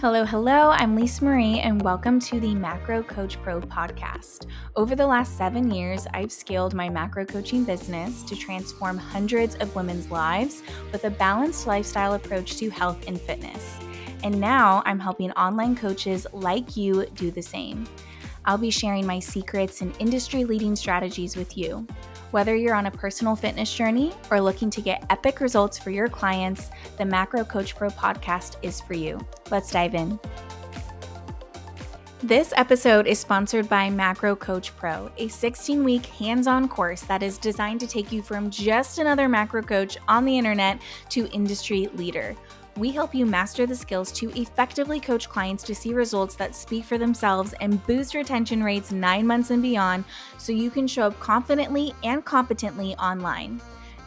Hello, 0.00 0.24
hello. 0.24 0.70
I'm 0.70 0.96
Lisa 0.96 1.22
Marie, 1.22 1.58
and 1.58 1.82
welcome 1.82 2.18
to 2.20 2.40
the 2.40 2.54
Macro 2.54 3.02
Coach 3.02 3.36
Pro 3.42 3.60
podcast. 3.60 4.46
Over 4.74 4.96
the 4.96 5.06
last 5.06 5.36
seven 5.36 5.70
years, 5.70 6.06
I've 6.14 6.32
scaled 6.32 6.72
my 6.72 6.88
macro 6.88 7.26
coaching 7.26 7.64
business 7.64 8.22
to 8.22 8.34
transform 8.34 8.96
hundreds 8.96 9.56
of 9.56 9.76
women's 9.76 10.10
lives 10.10 10.62
with 10.90 11.04
a 11.04 11.10
balanced 11.10 11.66
lifestyle 11.66 12.14
approach 12.14 12.56
to 12.56 12.70
health 12.70 13.06
and 13.08 13.20
fitness. 13.20 13.76
And 14.24 14.40
now 14.40 14.82
I'm 14.86 14.98
helping 14.98 15.32
online 15.32 15.76
coaches 15.76 16.26
like 16.32 16.78
you 16.78 17.04
do 17.14 17.30
the 17.30 17.42
same. 17.42 17.86
I'll 18.46 18.56
be 18.56 18.70
sharing 18.70 19.04
my 19.04 19.18
secrets 19.18 19.82
and 19.82 19.94
industry 19.98 20.44
leading 20.44 20.76
strategies 20.76 21.36
with 21.36 21.58
you. 21.58 21.86
Whether 22.30 22.54
you're 22.54 22.76
on 22.76 22.86
a 22.86 22.90
personal 22.90 23.34
fitness 23.34 23.74
journey 23.74 24.12
or 24.30 24.40
looking 24.40 24.70
to 24.70 24.80
get 24.80 25.04
epic 25.10 25.40
results 25.40 25.78
for 25.78 25.90
your 25.90 26.08
clients, 26.08 26.70
the 26.96 27.04
Macro 27.04 27.44
Coach 27.44 27.74
Pro 27.74 27.88
podcast 27.90 28.56
is 28.62 28.80
for 28.80 28.94
you. 28.94 29.18
Let's 29.50 29.72
dive 29.72 29.96
in. 29.96 30.18
This 32.22 32.52
episode 32.56 33.06
is 33.06 33.18
sponsored 33.18 33.68
by 33.68 33.90
Macro 33.90 34.36
Coach 34.36 34.76
Pro, 34.76 35.10
a 35.16 35.26
16 35.26 35.82
week 35.82 36.06
hands 36.06 36.46
on 36.46 36.68
course 36.68 37.00
that 37.02 37.22
is 37.22 37.38
designed 37.38 37.80
to 37.80 37.86
take 37.86 38.12
you 38.12 38.22
from 38.22 38.50
just 38.50 38.98
another 38.98 39.28
macro 39.28 39.62
coach 39.62 39.96
on 40.06 40.24
the 40.24 40.36
internet 40.36 40.78
to 41.08 41.26
industry 41.28 41.88
leader 41.94 42.36
we 42.80 42.90
help 42.90 43.14
you 43.14 43.26
master 43.26 43.66
the 43.66 43.76
skills 43.76 44.10
to 44.10 44.30
effectively 44.40 44.98
coach 44.98 45.28
clients 45.28 45.62
to 45.62 45.74
see 45.74 45.92
results 45.92 46.34
that 46.34 46.54
speak 46.54 46.82
for 46.82 46.96
themselves 46.96 47.52
and 47.60 47.86
boost 47.86 48.14
retention 48.14 48.64
rates 48.64 48.90
nine 48.90 49.26
months 49.26 49.50
and 49.50 49.60
beyond 49.60 50.02
so 50.38 50.50
you 50.50 50.70
can 50.70 50.86
show 50.86 51.02
up 51.02 51.20
confidently 51.20 51.92
and 52.04 52.24
competently 52.24 52.94
online. 52.96 53.60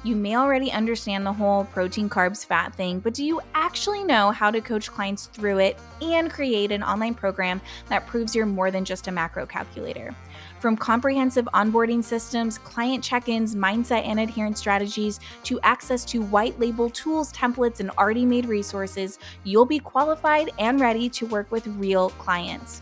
You 0.05 0.17
may 0.17 0.35
already 0.35 0.69
understand 0.69 1.25
the 1.25 1.31
whole 1.31 1.63
protein, 1.63 2.09
carbs, 2.09 2.45
fat 2.45 2.75
thing, 2.75 2.99
but 2.99 3.13
do 3.13 3.23
you 3.23 3.39
actually 3.53 4.03
know 4.03 4.31
how 4.31 4.51
to 4.51 4.59
coach 4.59 4.91
clients 4.91 5.27
through 5.27 5.59
it 5.59 5.79
and 6.01 6.29
create 6.29 6.73
an 6.73 6.83
online 6.83 7.13
program 7.13 7.61
that 7.87 8.05
proves 8.05 8.35
you're 8.35 8.45
more 8.45 8.69
than 8.69 8.83
just 8.83 9.07
a 9.07 9.11
macro 9.13 9.45
calculator? 9.45 10.13
From 10.59 10.75
comprehensive 10.75 11.45
onboarding 11.53 12.03
systems, 12.03 12.57
client 12.57 13.01
check 13.01 13.29
ins, 13.29 13.55
mindset 13.55 14.05
and 14.05 14.19
adherence 14.19 14.59
strategies, 14.59 15.21
to 15.45 15.57
access 15.61 16.03
to 16.05 16.21
white 16.21 16.59
label 16.59 16.89
tools, 16.89 17.31
templates, 17.31 17.79
and 17.79 17.89
already 17.91 18.25
made 18.25 18.45
resources, 18.45 19.19
you'll 19.45 19.65
be 19.65 19.79
qualified 19.79 20.49
and 20.59 20.81
ready 20.81 21.07
to 21.11 21.25
work 21.27 21.49
with 21.49 21.65
real 21.67 22.09
clients. 22.09 22.81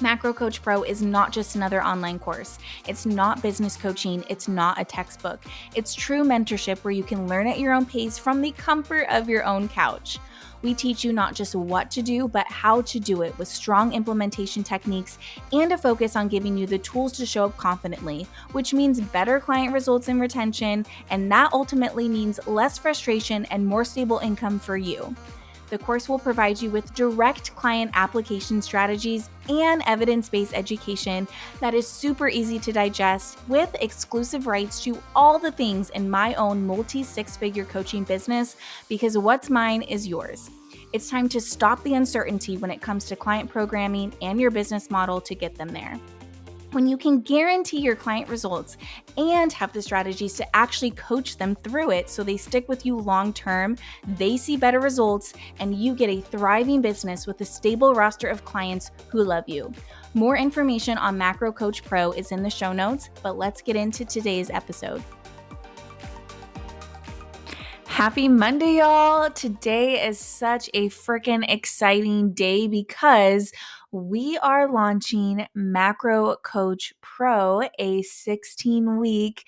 Macro 0.00 0.32
Coach 0.32 0.62
Pro 0.62 0.82
is 0.82 1.02
not 1.02 1.32
just 1.32 1.54
another 1.54 1.84
online 1.84 2.18
course. 2.18 2.58
It's 2.88 3.06
not 3.06 3.42
business 3.42 3.76
coaching. 3.76 4.24
It's 4.28 4.48
not 4.48 4.80
a 4.80 4.84
textbook. 4.84 5.40
It's 5.74 5.94
true 5.94 6.24
mentorship 6.24 6.78
where 6.78 6.92
you 6.92 7.04
can 7.04 7.28
learn 7.28 7.46
at 7.46 7.60
your 7.60 7.72
own 7.72 7.86
pace 7.86 8.18
from 8.18 8.40
the 8.40 8.52
comfort 8.52 9.06
of 9.10 9.28
your 9.28 9.44
own 9.44 9.68
couch. 9.68 10.18
We 10.62 10.74
teach 10.74 11.04
you 11.04 11.12
not 11.12 11.34
just 11.34 11.54
what 11.54 11.90
to 11.90 12.02
do, 12.02 12.28
but 12.28 12.46
how 12.46 12.82
to 12.82 13.00
do 13.00 13.22
it 13.22 13.36
with 13.36 13.48
strong 13.48 13.92
implementation 13.92 14.62
techniques 14.62 15.18
and 15.52 15.72
a 15.72 15.78
focus 15.78 16.14
on 16.14 16.28
giving 16.28 16.56
you 16.56 16.66
the 16.66 16.78
tools 16.78 17.12
to 17.14 17.26
show 17.26 17.46
up 17.46 17.56
confidently, 17.56 18.26
which 18.52 18.72
means 18.72 19.00
better 19.00 19.40
client 19.40 19.72
results 19.72 20.08
and 20.08 20.20
retention, 20.20 20.86
and 21.10 21.30
that 21.30 21.52
ultimately 21.52 22.08
means 22.08 22.44
less 22.46 22.78
frustration 22.78 23.44
and 23.46 23.66
more 23.66 23.84
stable 23.84 24.18
income 24.18 24.58
for 24.58 24.76
you. 24.76 25.14
The 25.72 25.78
course 25.78 26.06
will 26.06 26.18
provide 26.18 26.60
you 26.60 26.68
with 26.68 26.92
direct 26.92 27.56
client 27.56 27.92
application 27.94 28.60
strategies 28.60 29.30
and 29.48 29.82
evidence 29.86 30.28
based 30.28 30.52
education 30.52 31.26
that 31.60 31.72
is 31.72 31.88
super 31.88 32.28
easy 32.28 32.58
to 32.58 32.72
digest 32.74 33.38
with 33.48 33.74
exclusive 33.80 34.46
rights 34.46 34.84
to 34.84 35.02
all 35.16 35.38
the 35.38 35.50
things 35.50 35.88
in 35.88 36.10
my 36.10 36.34
own 36.34 36.66
multi 36.66 37.02
six 37.02 37.38
figure 37.38 37.64
coaching 37.64 38.04
business 38.04 38.56
because 38.90 39.16
what's 39.16 39.48
mine 39.48 39.80
is 39.80 40.06
yours. 40.06 40.50
It's 40.92 41.08
time 41.08 41.26
to 41.30 41.40
stop 41.40 41.82
the 41.84 41.94
uncertainty 41.94 42.58
when 42.58 42.70
it 42.70 42.82
comes 42.82 43.06
to 43.06 43.16
client 43.16 43.48
programming 43.48 44.12
and 44.20 44.38
your 44.38 44.50
business 44.50 44.90
model 44.90 45.22
to 45.22 45.34
get 45.34 45.54
them 45.54 45.68
there 45.68 45.98
when 46.72 46.86
you 46.86 46.96
can 46.96 47.20
guarantee 47.20 47.80
your 47.80 47.94
client 47.94 48.28
results 48.28 48.76
and 49.16 49.52
have 49.52 49.72
the 49.72 49.82
strategies 49.82 50.34
to 50.34 50.56
actually 50.56 50.90
coach 50.92 51.36
them 51.36 51.54
through 51.54 51.90
it 51.90 52.08
so 52.08 52.22
they 52.22 52.36
stick 52.36 52.68
with 52.68 52.86
you 52.86 52.96
long 52.98 53.32
term, 53.32 53.76
they 54.16 54.36
see 54.36 54.56
better 54.56 54.80
results, 54.80 55.34
and 55.60 55.74
you 55.74 55.94
get 55.94 56.08
a 56.08 56.20
thriving 56.20 56.80
business 56.80 57.26
with 57.26 57.40
a 57.40 57.44
stable 57.44 57.94
roster 57.94 58.28
of 58.28 58.44
clients 58.44 58.90
who 59.08 59.22
love 59.22 59.48
you. 59.48 59.70
More 60.14 60.36
information 60.36 60.98
on 60.98 61.18
Macro 61.18 61.52
Coach 61.52 61.84
Pro 61.84 62.12
is 62.12 62.32
in 62.32 62.42
the 62.42 62.50
show 62.50 62.72
notes, 62.72 63.10
but 63.22 63.36
let's 63.36 63.62
get 63.62 63.76
into 63.76 64.04
today's 64.04 64.50
episode. 64.50 65.02
Happy 67.86 68.26
Monday, 68.26 68.78
y'all. 68.78 69.30
Today 69.30 70.06
is 70.06 70.18
such 70.18 70.70
a 70.72 70.88
freaking 70.88 71.44
exciting 71.46 72.32
day 72.32 72.66
because 72.66 73.52
we 73.92 74.38
are 74.38 74.72
launching 74.72 75.46
Macro 75.54 76.36
Coach 76.36 76.94
Pro, 77.02 77.68
a 77.78 78.02
16 78.02 78.98
week 78.98 79.44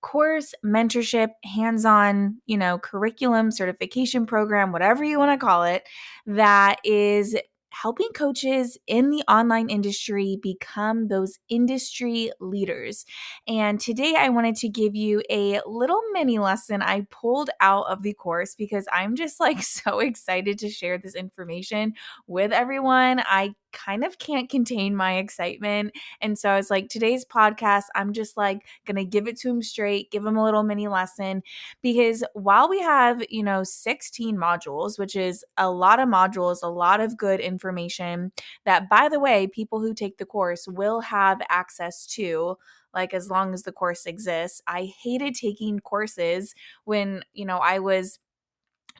course, 0.00 0.54
mentorship, 0.64 1.30
hands 1.42 1.84
on, 1.84 2.40
you 2.46 2.56
know, 2.56 2.78
curriculum, 2.78 3.50
certification 3.50 4.24
program, 4.24 4.70
whatever 4.70 5.02
you 5.02 5.18
want 5.18 5.38
to 5.38 5.44
call 5.44 5.64
it, 5.64 5.82
that 6.26 6.76
is 6.84 7.36
helping 7.70 8.08
coaches 8.14 8.78
in 8.86 9.10
the 9.10 9.22
online 9.28 9.68
industry 9.68 10.38
become 10.42 11.08
those 11.08 11.38
industry 11.48 12.30
leaders. 12.40 13.04
And 13.46 13.78
today 13.78 14.14
I 14.18 14.30
wanted 14.30 14.56
to 14.56 14.68
give 14.68 14.96
you 14.96 15.22
a 15.30 15.60
little 15.66 16.00
mini 16.12 16.38
lesson 16.38 16.82
I 16.82 17.06
pulled 17.10 17.50
out 17.60 17.86
of 17.88 18.02
the 18.02 18.14
course 18.14 18.54
because 18.54 18.86
I'm 18.92 19.14
just 19.16 19.38
like 19.38 19.62
so 19.62 20.00
excited 20.00 20.58
to 20.60 20.70
share 20.70 20.98
this 20.98 21.14
information 21.14 21.94
with 22.26 22.52
everyone. 22.52 23.22
I 23.26 23.54
kind 23.84 24.04
of 24.04 24.18
can't 24.18 24.50
contain 24.50 24.96
my 24.96 25.16
excitement. 25.16 25.92
And 26.20 26.38
so 26.38 26.50
I 26.50 26.56
was 26.56 26.70
like, 26.70 26.88
today's 26.88 27.24
podcast, 27.24 27.84
I'm 27.94 28.12
just 28.12 28.36
like 28.36 28.66
gonna 28.86 29.04
give 29.04 29.28
it 29.28 29.38
to 29.40 29.50
him 29.50 29.62
straight, 29.62 30.10
give 30.10 30.24
him 30.24 30.36
a 30.36 30.44
little 30.44 30.62
mini 30.62 30.88
lesson. 30.88 31.42
Because 31.82 32.24
while 32.34 32.68
we 32.68 32.80
have, 32.80 33.22
you 33.30 33.42
know, 33.42 33.62
16 33.62 34.36
modules, 34.36 34.98
which 34.98 35.16
is 35.16 35.44
a 35.56 35.70
lot 35.70 36.00
of 36.00 36.08
modules, 36.08 36.58
a 36.62 36.68
lot 36.68 37.00
of 37.00 37.16
good 37.16 37.40
information 37.40 38.32
that, 38.64 38.88
by 38.88 39.08
the 39.08 39.20
way, 39.20 39.46
people 39.46 39.80
who 39.80 39.94
take 39.94 40.18
the 40.18 40.26
course 40.26 40.66
will 40.66 41.00
have 41.00 41.40
access 41.48 42.06
to 42.06 42.56
like 42.94 43.14
as 43.14 43.30
long 43.30 43.54
as 43.54 43.62
the 43.62 43.72
course 43.72 44.06
exists. 44.06 44.62
I 44.66 44.92
hated 45.02 45.34
taking 45.34 45.78
courses 45.80 46.54
when, 46.84 47.22
you 47.32 47.44
know, 47.44 47.58
I 47.58 47.78
was 47.78 48.18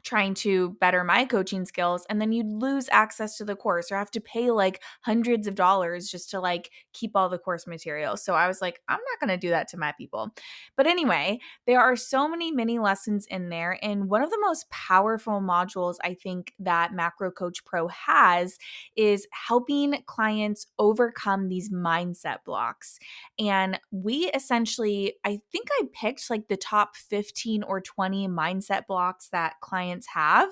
trying 0.02 0.34
to 0.34 0.76
better 0.80 1.04
my 1.04 1.24
coaching 1.24 1.64
skills 1.64 2.04
and 2.08 2.20
then 2.20 2.32
you'd 2.32 2.46
lose 2.46 2.88
access 2.92 3.36
to 3.36 3.44
the 3.44 3.56
course 3.56 3.90
or 3.90 3.96
have 3.96 4.10
to 4.10 4.20
pay 4.20 4.50
like 4.50 4.82
hundreds 5.02 5.46
of 5.46 5.54
dollars 5.54 6.08
just 6.08 6.30
to 6.30 6.40
like 6.40 6.70
keep 6.92 7.12
all 7.14 7.28
the 7.28 7.38
course 7.38 7.66
material. 7.66 8.16
So 8.16 8.34
I 8.34 8.46
was 8.46 8.60
like, 8.60 8.80
I'm 8.88 8.98
not 8.98 9.26
going 9.26 9.36
to 9.38 9.46
do 9.46 9.50
that 9.50 9.68
to 9.68 9.76
my 9.76 9.92
people. 9.98 10.34
But 10.76 10.86
anyway, 10.86 11.38
there 11.66 11.80
are 11.80 11.96
so 11.96 12.28
many 12.28 12.52
mini 12.52 12.78
lessons 12.78 13.26
in 13.26 13.48
there 13.48 13.78
and 13.82 14.08
one 14.08 14.22
of 14.22 14.30
the 14.30 14.40
most 14.40 14.68
powerful 14.70 15.40
modules 15.40 15.96
I 16.02 16.14
think 16.14 16.52
that 16.58 16.92
Macro 16.92 17.30
Coach 17.30 17.64
Pro 17.64 17.88
has 17.88 18.58
is 18.96 19.26
helping 19.32 20.02
clients 20.06 20.66
overcome 20.78 21.48
these 21.48 21.70
mindset 21.70 22.38
blocks. 22.44 22.98
And 23.38 23.80
we 23.90 24.30
essentially 24.34 25.14
I 25.24 25.40
think 25.52 25.68
I 25.72 25.84
picked 25.92 26.30
like 26.30 26.48
the 26.48 26.56
top 26.56 26.96
15 26.96 27.62
or 27.62 27.80
20 27.80 28.28
mindset 28.28 28.86
blocks 28.86 29.28
that 29.30 29.54
clients 29.60 29.87
clients 29.88 30.06
have. 30.08 30.50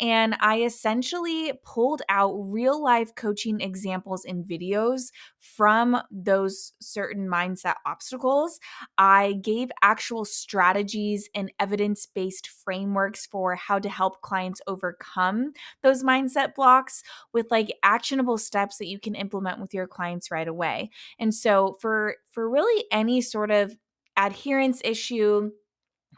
And 0.00 0.36
I 0.40 0.62
essentially 0.62 1.52
pulled 1.64 2.02
out 2.08 2.34
real 2.34 2.82
life 2.82 3.14
coaching 3.14 3.60
examples 3.60 4.24
and 4.24 4.44
videos 4.44 5.10
from 5.38 5.98
those 6.10 6.72
certain 6.80 7.28
mindset 7.28 7.74
obstacles. 7.84 8.60
I 8.98 9.34
gave 9.42 9.70
actual 9.82 10.24
strategies 10.24 11.28
and 11.34 11.52
evidence 11.58 12.06
based 12.06 12.48
frameworks 12.48 13.26
for 13.26 13.54
how 13.56 13.78
to 13.78 13.88
help 13.88 14.20
clients 14.22 14.60
overcome 14.66 15.52
those 15.82 16.02
mindset 16.02 16.54
blocks 16.54 17.02
with 17.32 17.46
like 17.50 17.72
actionable 17.82 18.38
steps 18.38 18.78
that 18.78 18.86
you 18.86 18.98
can 18.98 19.14
implement 19.14 19.60
with 19.60 19.74
your 19.74 19.86
clients 19.86 20.30
right 20.30 20.48
away. 20.48 20.90
And 21.18 21.34
so 21.34 21.76
for 21.80 22.16
for 22.30 22.48
really 22.48 22.84
any 22.92 23.20
sort 23.20 23.50
of 23.50 23.76
adherence 24.16 24.80
issue 24.84 25.50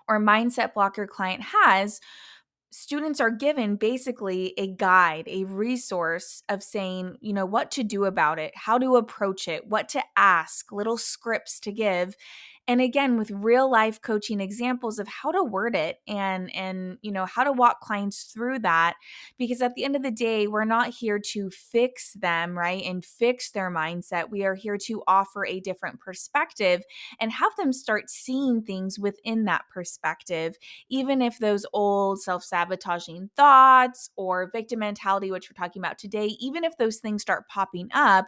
or 0.09 0.21
mindset 0.21 0.75
block 0.75 0.97
your 0.97 1.07
client 1.07 1.43
has, 1.43 2.01
students 2.71 3.21
are 3.21 3.31
given 3.31 3.77
basically 3.77 4.55
a 4.59 4.67
guide, 4.67 5.25
a 5.27 5.45
resource 5.45 6.43
of 6.49 6.63
saying, 6.63 7.17
you 7.21 7.33
know, 7.33 7.47
what 7.47 7.71
to 7.73 7.83
do 7.83 8.05
about 8.05 8.39
it, 8.39 8.53
how 8.57 8.79
to 8.79 8.97
approach 8.97 9.49
it, 9.49 9.67
what 9.67 9.89
to 9.91 10.03
ask, 10.17 10.71
little 10.73 10.99
scripts 10.99 11.61
to 11.61 11.73
give. 11.73 12.17
And 12.69 12.83
again 12.83 13.17
with 13.17 13.31
real 13.31 13.69
life 13.71 14.01
coaching 14.03 14.41
examples 14.41 14.99
of 14.99 15.09
how 15.09 15.33
to 15.33 15.43
word 15.43 15.75
it 15.75 16.01
and 16.07 16.55
and 16.55 16.99
you 17.01 17.11
know 17.11 17.25
how 17.25 17.43
to 17.43 17.51
walk 17.51 17.81
clients 17.81 18.25
through 18.25 18.59
that 18.59 18.95
because 19.39 19.63
at 19.63 19.75
the 19.75 19.85
end 19.85 19.97
of 19.97 20.03
the 20.03 20.11
day 20.11 20.47
we're 20.47 20.65
not 20.67 20.91
here 20.91 21.19
to 21.19 21.49
fix 21.49 22.13
them 22.13 22.57
right 22.57 22.85
and 22.85 23.05
fix 23.05 23.51
their 23.51 23.71
mindset. 23.71 24.31
We 24.31 24.45
are 24.45 24.55
here 24.55 24.77
to 24.85 25.03
offer 25.09 25.47
a 25.47 25.61
different 25.61 25.99
perspective 26.01 26.83
and 27.19 27.33
have 27.33 27.53
them 27.57 27.73
start 27.73 28.11
seeing 28.11 28.63
things 28.63 28.99
within 28.99 29.47
that 29.47 29.63
perspective 29.73 30.57
even 30.91 31.23
if 31.23 31.39
those 31.39 31.65
old 31.73 32.21
self-sabotaging 32.21 33.31
thoughts 33.35 34.11
or 34.17 34.51
victim 34.53 34.81
mentality 34.81 35.31
which 35.31 35.49
we're 35.49 35.65
talking 35.65 35.81
about 35.81 35.99
today 35.99 36.27
even 36.39 36.65
if 36.65 36.77
those 36.77 36.99
things 36.99 37.23
start 37.23 37.49
popping 37.49 37.89
up 37.95 38.27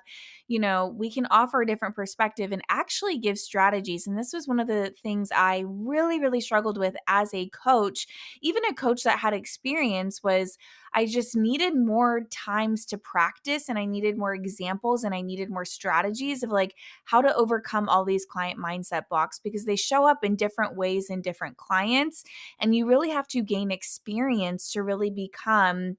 you 0.48 0.58
know 0.58 0.94
we 0.96 1.10
can 1.10 1.26
offer 1.30 1.60
a 1.60 1.66
different 1.66 1.94
perspective 1.94 2.52
and 2.52 2.62
actually 2.70 3.18
give 3.18 3.38
strategies 3.38 4.06
and 4.06 4.16
this 4.16 4.29
this 4.30 4.38
was 4.38 4.48
one 4.48 4.60
of 4.60 4.68
the 4.68 4.94
things 5.02 5.30
I 5.34 5.64
really, 5.66 6.20
really 6.20 6.40
struggled 6.40 6.78
with 6.78 6.94
as 7.08 7.34
a 7.34 7.48
coach. 7.48 8.06
Even 8.40 8.64
a 8.64 8.74
coach 8.74 9.02
that 9.02 9.18
had 9.18 9.34
experience 9.34 10.22
was 10.22 10.56
I 10.94 11.06
just 11.06 11.36
needed 11.36 11.76
more 11.76 12.22
times 12.30 12.84
to 12.86 12.98
practice 12.98 13.68
and 13.68 13.78
I 13.78 13.84
needed 13.84 14.18
more 14.18 14.34
examples 14.34 15.04
and 15.04 15.14
I 15.14 15.20
needed 15.20 15.50
more 15.50 15.64
strategies 15.64 16.42
of 16.42 16.50
like 16.50 16.74
how 17.04 17.20
to 17.20 17.34
overcome 17.34 17.88
all 17.88 18.04
these 18.04 18.26
client 18.26 18.58
mindset 18.58 19.08
blocks 19.08 19.38
because 19.38 19.64
they 19.64 19.76
show 19.76 20.06
up 20.06 20.24
in 20.24 20.36
different 20.36 20.76
ways 20.76 21.10
in 21.10 21.22
different 21.22 21.56
clients. 21.56 22.24
And 22.60 22.74
you 22.74 22.86
really 22.86 23.10
have 23.10 23.26
to 23.28 23.42
gain 23.42 23.70
experience 23.70 24.70
to 24.72 24.82
really 24.82 25.10
become 25.10 25.96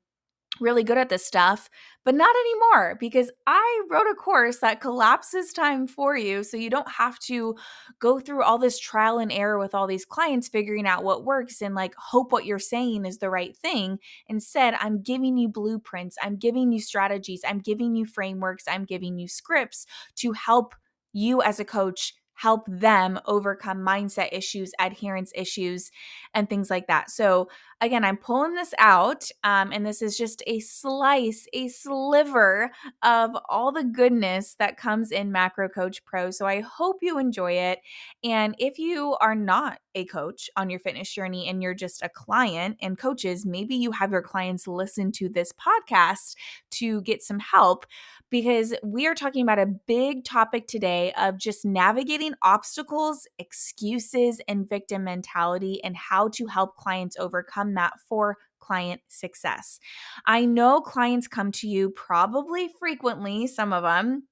really 0.59 0.83
good 0.83 0.97
at 0.97 1.09
this 1.09 1.25
stuff, 1.25 1.69
but 2.03 2.15
not 2.15 2.35
anymore 2.35 2.97
because 2.99 3.31
I 3.47 3.83
wrote 3.89 4.07
a 4.11 4.15
course 4.15 4.57
that 4.57 4.81
collapses 4.81 5.53
time 5.53 5.87
for 5.87 6.17
you 6.17 6.43
so 6.43 6.57
you 6.57 6.69
don't 6.69 6.89
have 6.91 7.17
to 7.19 7.55
go 7.99 8.19
through 8.19 8.43
all 8.43 8.57
this 8.57 8.79
trial 8.79 9.17
and 9.17 9.31
error 9.31 9.57
with 9.57 9.73
all 9.73 9.87
these 9.87 10.05
clients 10.05 10.49
figuring 10.49 10.85
out 10.85 11.03
what 11.03 11.23
works 11.23 11.61
and 11.61 11.73
like 11.73 11.93
hope 11.95 12.31
what 12.31 12.45
you're 12.45 12.59
saying 12.59 13.05
is 13.05 13.19
the 13.19 13.29
right 13.29 13.55
thing. 13.55 13.97
Instead, 14.27 14.75
I'm 14.79 15.01
giving 15.01 15.37
you 15.37 15.47
blueprints, 15.47 16.17
I'm 16.21 16.35
giving 16.35 16.71
you 16.71 16.81
strategies, 16.81 17.41
I'm 17.47 17.59
giving 17.59 17.95
you 17.95 18.05
frameworks, 18.05 18.65
I'm 18.67 18.83
giving 18.83 19.17
you 19.17 19.27
scripts 19.27 19.85
to 20.17 20.33
help 20.33 20.75
you 21.13 21.41
as 21.41 21.59
a 21.59 21.65
coach 21.65 22.13
help 22.41 22.65
them 22.67 23.19
overcome 23.25 23.77
mindset 23.77 24.29
issues, 24.31 24.71
adherence 24.79 25.31
issues, 25.35 25.91
and 26.33 26.49
things 26.49 26.71
like 26.71 26.87
that. 26.87 27.11
So, 27.11 27.49
again, 27.81 28.03
I'm 28.05 28.17
pulling 28.17 28.53
this 28.53 28.73
out, 28.77 29.27
um, 29.43 29.71
and 29.71 29.85
this 29.85 30.01
is 30.01 30.17
just 30.17 30.43
a 30.47 30.59
slice, 30.59 31.47
a 31.53 31.67
sliver 31.67 32.71
of 33.03 33.31
all 33.49 33.71
the 33.71 33.83
goodness 33.83 34.55
that 34.59 34.77
comes 34.77 35.11
in 35.11 35.31
Macro 35.31 35.67
Coach 35.67 36.05
Pro. 36.05 36.31
So, 36.31 36.45
I 36.45 36.61
hope 36.61 36.97
you 37.01 37.17
enjoy 37.17 37.53
it. 37.53 37.79
And 38.23 38.55
if 38.59 38.77
you 38.79 39.17
are 39.19 39.35
not 39.35 39.79
a 39.95 40.05
coach 40.05 40.49
on 40.55 40.69
your 40.69 40.79
fitness 40.79 41.11
journey 41.11 41.49
and 41.49 41.61
you're 41.61 41.73
just 41.73 42.01
a 42.03 42.09
client 42.09 42.77
and 42.81 42.97
coaches, 42.97 43.45
maybe 43.45 43.75
you 43.75 43.91
have 43.91 44.11
your 44.11 44.21
clients 44.21 44.67
listen 44.67 45.11
to 45.13 45.27
this 45.27 45.51
podcast 45.51 46.35
to 46.71 47.01
get 47.01 47.21
some 47.23 47.39
help 47.39 47.85
because 48.29 48.73
we 48.81 49.05
are 49.07 49.13
talking 49.13 49.43
about 49.43 49.59
a 49.59 49.65
big 49.65 50.23
topic 50.23 50.65
today 50.65 51.11
of 51.19 51.37
just 51.37 51.65
navigating 51.65 52.33
obstacles, 52.41 53.27
excuses, 53.37 54.39
and 54.47 54.67
victim 54.67 55.03
mentality 55.03 55.83
and 55.83 55.95
how 55.97 56.29
to 56.29 56.47
help 56.47 56.77
clients 56.77 57.17
overcome 57.19 57.70
that 57.75 57.99
for 58.07 58.37
client 58.59 59.01
success. 59.07 59.79
I 60.25 60.45
know 60.45 60.81
clients 60.81 61.27
come 61.27 61.51
to 61.53 61.67
you 61.67 61.89
probably 61.89 62.69
frequently, 62.79 63.47
some 63.47 63.73
of 63.73 63.83
them 63.83 64.27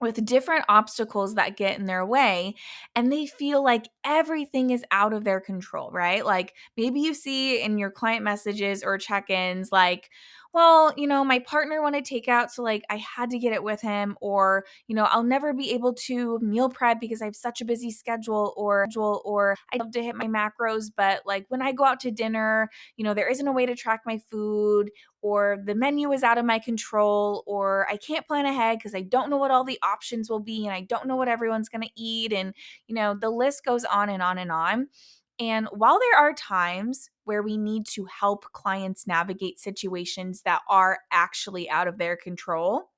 with 0.00 0.24
different 0.24 0.64
obstacles 0.68 1.34
that 1.36 1.56
get 1.56 1.78
in 1.78 1.86
their 1.86 2.04
way 2.04 2.54
and 2.96 3.12
they 3.12 3.26
feel 3.26 3.62
like 3.62 3.88
everything 4.04 4.70
is 4.70 4.84
out 4.90 5.12
of 5.12 5.24
their 5.24 5.40
control, 5.40 5.90
right? 5.92 6.24
Like 6.24 6.54
maybe 6.76 7.00
you 7.00 7.14
see 7.14 7.62
in 7.62 7.78
your 7.78 7.90
client 7.90 8.24
messages 8.24 8.82
or 8.82 8.98
check-ins 8.98 9.70
like 9.70 10.10
well, 10.54 10.94
you 10.96 11.06
know, 11.08 11.24
my 11.24 11.40
partner 11.40 11.82
wanted 11.82 12.04
takeout, 12.04 12.50
so 12.50 12.62
like 12.62 12.84
I 12.88 12.96
had 12.98 13.30
to 13.30 13.38
get 13.40 13.52
it 13.52 13.62
with 13.64 13.80
him, 13.80 14.16
or, 14.20 14.64
you 14.86 14.94
know, 14.94 15.04
I'll 15.04 15.24
never 15.24 15.52
be 15.52 15.72
able 15.72 15.92
to 16.06 16.38
meal 16.40 16.68
prep 16.68 17.00
because 17.00 17.20
I 17.20 17.24
have 17.26 17.34
such 17.36 17.60
a 17.60 17.64
busy 17.64 17.90
schedule, 17.90 18.54
or, 18.56 18.86
or 18.96 19.56
I 19.72 19.78
love 19.78 19.90
to 19.92 20.02
hit 20.02 20.14
my 20.14 20.26
macros, 20.28 20.92
but 20.96 21.22
like 21.26 21.46
when 21.48 21.60
I 21.60 21.72
go 21.72 21.84
out 21.84 21.98
to 22.00 22.12
dinner, 22.12 22.70
you 22.96 23.04
know, 23.04 23.14
there 23.14 23.28
isn't 23.28 23.48
a 23.48 23.52
way 23.52 23.66
to 23.66 23.74
track 23.74 24.02
my 24.06 24.18
food, 24.30 24.90
or 25.22 25.58
the 25.66 25.74
menu 25.74 26.12
is 26.12 26.22
out 26.22 26.38
of 26.38 26.44
my 26.44 26.60
control, 26.60 27.42
or 27.46 27.86
I 27.90 27.96
can't 27.96 28.26
plan 28.26 28.46
ahead 28.46 28.78
because 28.78 28.94
I 28.94 29.02
don't 29.02 29.30
know 29.30 29.38
what 29.38 29.50
all 29.50 29.64
the 29.64 29.78
options 29.82 30.30
will 30.30 30.40
be, 30.40 30.66
and 30.66 30.74
I 30.74 30.82
don't 30.82 31.06
know 31.08 31.16
what 31.16 31.28
everyone's 31.28 31.68
gonna 31.68 31.88
eat, 31.96 32.32
and, 32.32 32.54
you 32.86 32.94
know, 32.94 33.14
the 33.14 33.30
list 33.30 33.64
goes 33.64 33.84
on 33.84 34.08
and 34.08 34.22
on 34.22 34.38
and 34.38 34.52
on. 34.52 34.86
And 35.40 35.66
while 35.72 35.98
there 35.98 36.18
are 36.18 36.32
times 36.32 37.10
where 37.24 37.42
we 37.42 37.56
need 37.56 37.86
to 37.86 38.04
help 38.06 38.44
clients 38.52 39.06
navigate 39.06 39.58
situations 39.58 40.42
that 40.42 40.62
are 40.68 41.00
actually 41.10 41.68
out 41.70 41.88
of 41.88 41.98
their 41.98 42.16
control, 42.16 42.90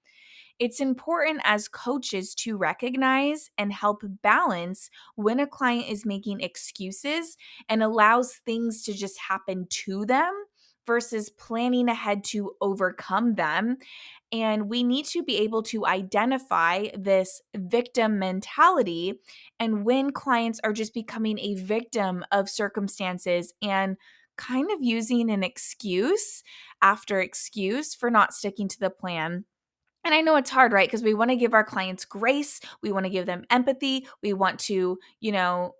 it's 0.58 0.80
important 0.80 1.40
as 1.44 1.68
coaches 1.68 2.34
to 2.36 2.56
recognize 2.56 3.50
and 3.58 3.72
help 3.72 4.02
balance 4.22 4.88
when 5.14 5.38
a 5.38 5.46
client 5.46 5.88
is 5.90 6.06
making 6.06 6.40
excuses 6.40 7.36
and 7.68 7.82
allows 7.82 8.36
things 8.36 8.82
to 8.84 8.94
just 8.94 9.18
happen 9.18 9.66
to 9.68 10.06
them 10.06 10.32
versus 10.86 11.28
planning 11.30 11.88
ahead 11.88 12.24
to 12.24 12.52
overcome 12.60 13.34
them. 13.34 13.76
And 14.32 14.68
we 14.68 14.82
need 14.82 15.04
to 15.06 15.22
be 15.22 15.38
able 15.38 15.62
to 15.64 15.84
identify 15.84 16.86
this 16.96 17.42
victim 17.54 18.18
mentality 18.18 19.14
and 19.58 19.84
when 19.84 20.12
clients 20.12 20.60
are 20.64 20.72
just 20.72 20.94
becoming 20.94 21.38
a 21.38 21.54
victim 21.54 22.24
of 22.32 22.48
circumstances 22.48 23.52
and 23.60 23.96
kind 24.36 24.70
of 24.70 24.82
using 24.82 25.30
an 25.30 25.42
excuse 25.42 26.42
after 26.82 27.20
excuse 27.20 27.94
for 27.94 28.10
not 28.10 28.34
sticking 28.34 28.68
to 28.68 28.78
the 28.78 28.90
plan. 28.90 29.44
And 30.04 30.14
I 30.14 30.20
know 30.20 30.36
it's 30.36 30.50
hard, 30.50 30.72
right? 30.72 30.88
Because 30.88 31.02
we 31.02 31.14
want 31.14 31.30
to 31.30 31.36
give 31.36 31.52
our 31.52 31.64
clients 31.64 32.04
grace, 32.04 32.60
we 32.82 32.92
want 32.92 33.06
to 33.06 33.10
give 33.10 33.26
them 33.26 33.44
empathy, 33.50 34.06
we 34.22 34.32
want 34.32 34.60
to, 34.60 34.98
you 35.20 35.32
know, 35.32 35.74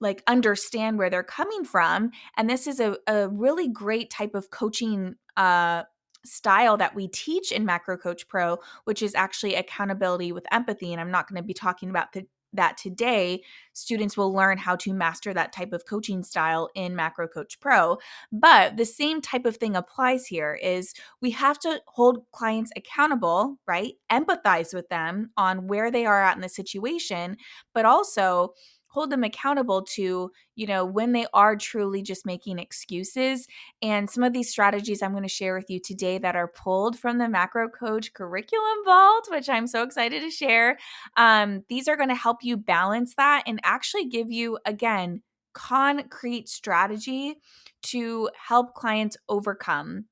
like 0.00 0.22
understand 0.26 0.98
where 0.98 1.10
they're 1.10 1.22
coming 1.22 1.64
from 1.64 2.10
and 2.36 2.48
this 2.48 2.66
is 2.66 2.80
a, 2.80 2.96
a 3.06 3.28
really 3.28 3.68
great 3.68 4.10
type 4.10 4.34
of 4.34 4.50
coaching 4.50 5.14
uh 5.36 5.82
style 6.24 6.76
that 6.76 6.94
we 6.94 7.08
teach 7.08 7.52
in 7.52 7.64
macro 7.64 7.96
coach 7.96 8.28
pro 8.28 8.58
which 8.84 9.02
is 9.02 9.14
actually 9.14 9.54
accountability 9.54 10.30
with 10.30 10.46
empathy 10.52 10.92
and 10.92 11.00
i'm 11.00 11.10
not 11.10 11.28
going 11.28 11.40
to 11.40 11.46
be 11.46 11.54
talking 11.54 11.90
about 11.90 12.12
the, 12.12 12.26
that 12.52 12.76
today 12.76 13.42
students 13.72 14.16
will 14.16 14.32
learn 14.32 14.58
how 14.58 14.74
to 14.76 14.92
master 14.92 15.32
that 15.34 15.52
type 15.52 15.72
of 15.72 15.86
coaching 15.86 16.22
style 16.22 16.68
in 16.74 16.96
macro 16.96 17.28
coach 17.28 17.60
pro 17.60 17.96
but 18.32 18.76
the 18.76 18.84
same 18.84 19.20
type 19.20 19.44
of 19.44 19.56
thing 19.56 19.76
applies 19.76 20.26
here 20.26 20.58
is 20.62 20.94
we 21.20 21.30
have 21.30 21.58
to 21.58 21.80
hold 21.86 22.24
clients 22.32 22.70
accountable 22.76 23.58
right 23.66 23.94
empathize 24.10 24.74
with 24.74 24.88
them 24.88 25.30
on 25.36 25.66
where 25.66 25.90
they 25.90 26.06
are 26.06 26.22
at 26.22 26.36
in 26.36 26.42
the 26.42 26.48
situation 26.48 27.36
but 27.74 27.84
also 27.84 28.52
hold 28.88 29.10
them 29.10 29.22
accountable 29.22 29.82
to, 29.82 30.30
you 30.56 30.66
know, 30.66 30.84
when 30.84 31.12
they 31.12 31.26
are 31.32 31.56
truly 31.56 32.02
just 32.02 32.26
making 32.26 32.58
excuses. 32.58 33.46
And 33.82 34.08
some 34.08 34.24
of 34.24 34.32
these 34.32 34.50
strategies 34.50 35.02
I'm 35.02 35.12
going 35.12 35.22
to 35.22 35.28
share 35.28 35.54
with 35.54 35.70
you 35.70 35.78
today 35.78 36.18
that 36.18 36.36
are 36.36 36.48
pulled 36.48 36.98
from 36.98 37.18
the 37.18 37.28
Macro 37.28 37.68
Coach 37.68 38.12
Curriculum 38.14 38.84
Vault, 38.84 39.28
which 39.30 39.48
I'm 39.48 39.66
so 39.66 39.82
excited 39.82 40.22
to 40.22 40.30
share. 40.30 40.78
Um, 41.16 41.64
these 41.68 41.86
are 41.86 41.96
going 41.96 42.08
to 42.08 42.14
help 42.14 42.38
you 42.42 42.56
balance 42.56 43.14
that 43.16 43.44
and 43.46 43.60
actually 43.62 44.06
give 44.06 44.30
you, 44.30 44.58
again, 44.64 45.22
concrete 45.52 46.48
strategy 46.48 47.34
to 47.82 48.30
help 48.48 48.74
clients 48.74 49.16
overcome 49.28 50.06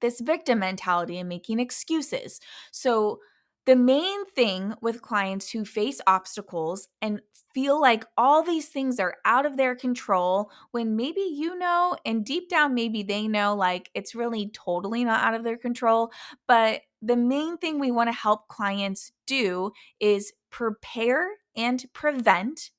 this 0.00 0.20
victim 0.20 0.58
mentality 0.60 1.18
and 1.18 1.28
making 1.28 1.60
excuses. 1.60 2.40
So, 2.72 3.20
the 3.66 3.76
main 3.76 4.24
thing 4.26 4.74
with 4.80 5.02
clients 5.02 5.50
who 5.50 5.64
face 5.64 6.00
obstacles 6.06 6.88
and 7.02 7.20
feel 7.54 7.80
like 7.80 8.04
all 8.16 8.42
these 8.42 8.68
things 8.68 8.98
are 8.98 9.16
out 9.24 9.44
of 9.44 9.56
their 9.56 9.74
control 9.74 10.50
when 10.70 10.96
maybe 10.96 11.20
you 11.20 11.58
know, 11.58 11.96
and 12.04 12.24
deep 12.24 12.48
down, 12.48 12.74
maybe 12.74 13.02
they 13.02 13.28
know 13.28 13.54
like 13.54 13.90
it's 13.94 14.14
really 14.14 14.50
totally 14.52 15.04
not 15.04 15.22
out 15.22 15.34
of 15.34 15.44
their 15.44 15.58
control. 15.58 16.10
But 16.48 16.82
the 17.02 17.16
main 17.16 17.58
thing 17.58 17.78
we 17.78 17.90
want 17.90 18.08
to 18.08 18.12
help 18.12 18.48
clients 18.48 19.12
do 19.26 19.72
is 20.00 20.32
prepare 20.50 21.28
and 21.56 21.84
prevent 21.92 22.70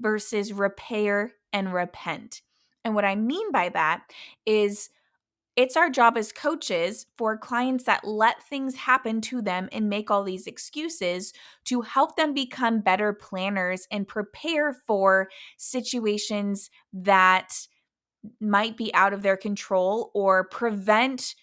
versus 0.00 0.52
repair 0.52 1.32
and 1.52 1.72
repent. 1.72 2.42
And 2.84 2.94
what 2.94 3.04
I 3.04 3.16
mean 3.16 3.50
by 3.52 3.70
that 3.70 4.04
is 4.46 4.90
it's 5.58 5.76
our 5.76 5.90
job 5.90 6.16
as 6.16 6.30
coaches 6.30 7.06
for 7.16 7.36
clients 7.36 7.82
that 7.82 8.06
let 8.06 8.40
things 8.44 8.76
happen 8.76 9.20
to 9.20 9.42
them 9.42 9.68
and 9.72 9.88
make 9.88 10.08
all 10.08 10.22
these 10.22 10.46
excuses 10.46 11.32
to 11.64 11.80
help 11.80 12.14
them 12.14 12.32
become 12.32 12.78
better 12.78 13.12
planners 13.12 13.84
and 13.90 14.06
prepare 14.06 14.72
for 14.72 15.28
situations 15.56 16.70
that 16.92 17.66
might 18.40 18.76
be 18.76 18.94
out 18.94 19.12
of 19.12 19.22
their 19.22 19.36
control 19.36 20.12
or 20.14 20.44
prevent 20.44 21.34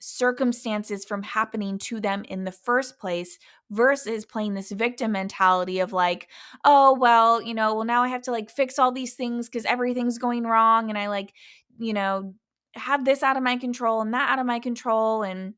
circumstances 0.00 1.06
from 1.06 1.22
happening 1.22 1.78
to 1.78 1.98
them 1.98 2.24
in 2.28 2.44
the 2.44 2.52
first 2.52 2.98
place 2.98 3.38
versus 3.70 4.26
playing 4.26 4.52
this 4.52 4.70
victim 4.70 5.12
mentality 5.12 5.80
of 5.80 5.94
like, 5.94 6.28
oh, 6.66 6.94
well, 7.00 7.40
you 7.40 7.54
know, 7.54 7.74
well, 7.74 7.84
now 7.86 8.02
I 8.02 8.08
have 8.08 8.22
to 8.22 8.32
like 8.32 8.50
fix 8.50 8.78
all 8.78 8.92
these 8.92 9.14
things 9.14 9.48
because 9.48 9.64
everything's 9.64 10.18
going 10.18 10.42
wrong. 10.42 10.90
And 10.90 10.98
I 10.98 11.08
like, 11.08 11.32
you 11.78 11.94
know, 11.94 12.34
have 12.74 13.04
this 13.04 13.22
out 13.22 13.36
of 13.36 13.42
my 13.42 13.56
control 13.56 14.00
and 14.00 14.14
that 14.14 14.30
out 14.30 14.38
of 14.38 14.46
my 14.46 14.58
control. 14.58 15.22
And 15.22 15.54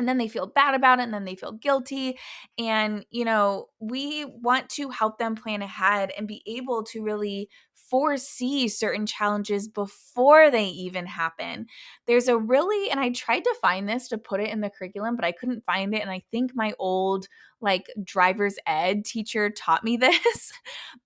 and 0.00 0.08
then 0.08 0.16
they 0.16 0.28
feel 0.28 0.46
bad 0.46 0.74
about 0.74 0.98
it 0.98 1.02
and 1.02 1.12
then 1.12 1.26
they 1.26 1.34
feel 1.34 1.52
guilty 1.52 2.18
and 2.58 3.04
you 3.10 3.24
know 3.24 3.66
we 3.78 4.24
want 4.24 4.68
to 4.70 4.88
help 4.88 5.18
them 5.18 5.36
plan 5.36 5.60
ahead 5.60 6.10
and 6.16 6.26
be 6.26 6.42
able 6.46 6.82
to 6.82 7.02
really 7.02 7.50
foresee 7.74 8.66
certain 8.66 9.04
challenges 9.04 9.68
before 9.68 10.50
they 10.50 10.64
even 10.64 11.04
happen 11.04 11.66
there's 12.06 12.28
a 12.28 12.38
really 12.38 12.90
and 12.90 12.98
i 12.98 13.10
tried 13.10 13.44
to 13.44 13.54
find 13.60 13.86
this 13.86 14.08
to 14.08 14.16
put 14.16 14.40
it 14.40 14.48
in 14.48 14.62
the 14.62 14.70
curriculum 14.70 15.16
but 15.16 15.24
i 15.24 15.32
couldn't 15.32 15.64
find 15.66 15.94
it 15.94 16.00
and 16.00 16.10
i 16.10 16.22
think 16.30 16.52
my 16.54 16.72
old 16.78 17.28
like 17.60 17.84
driver's 18.02 18.56
ed 18.66 19.04
teacher 19.04 19.50
taught 19.50 19.84
me 19.84 19.96
this 19.98 20.50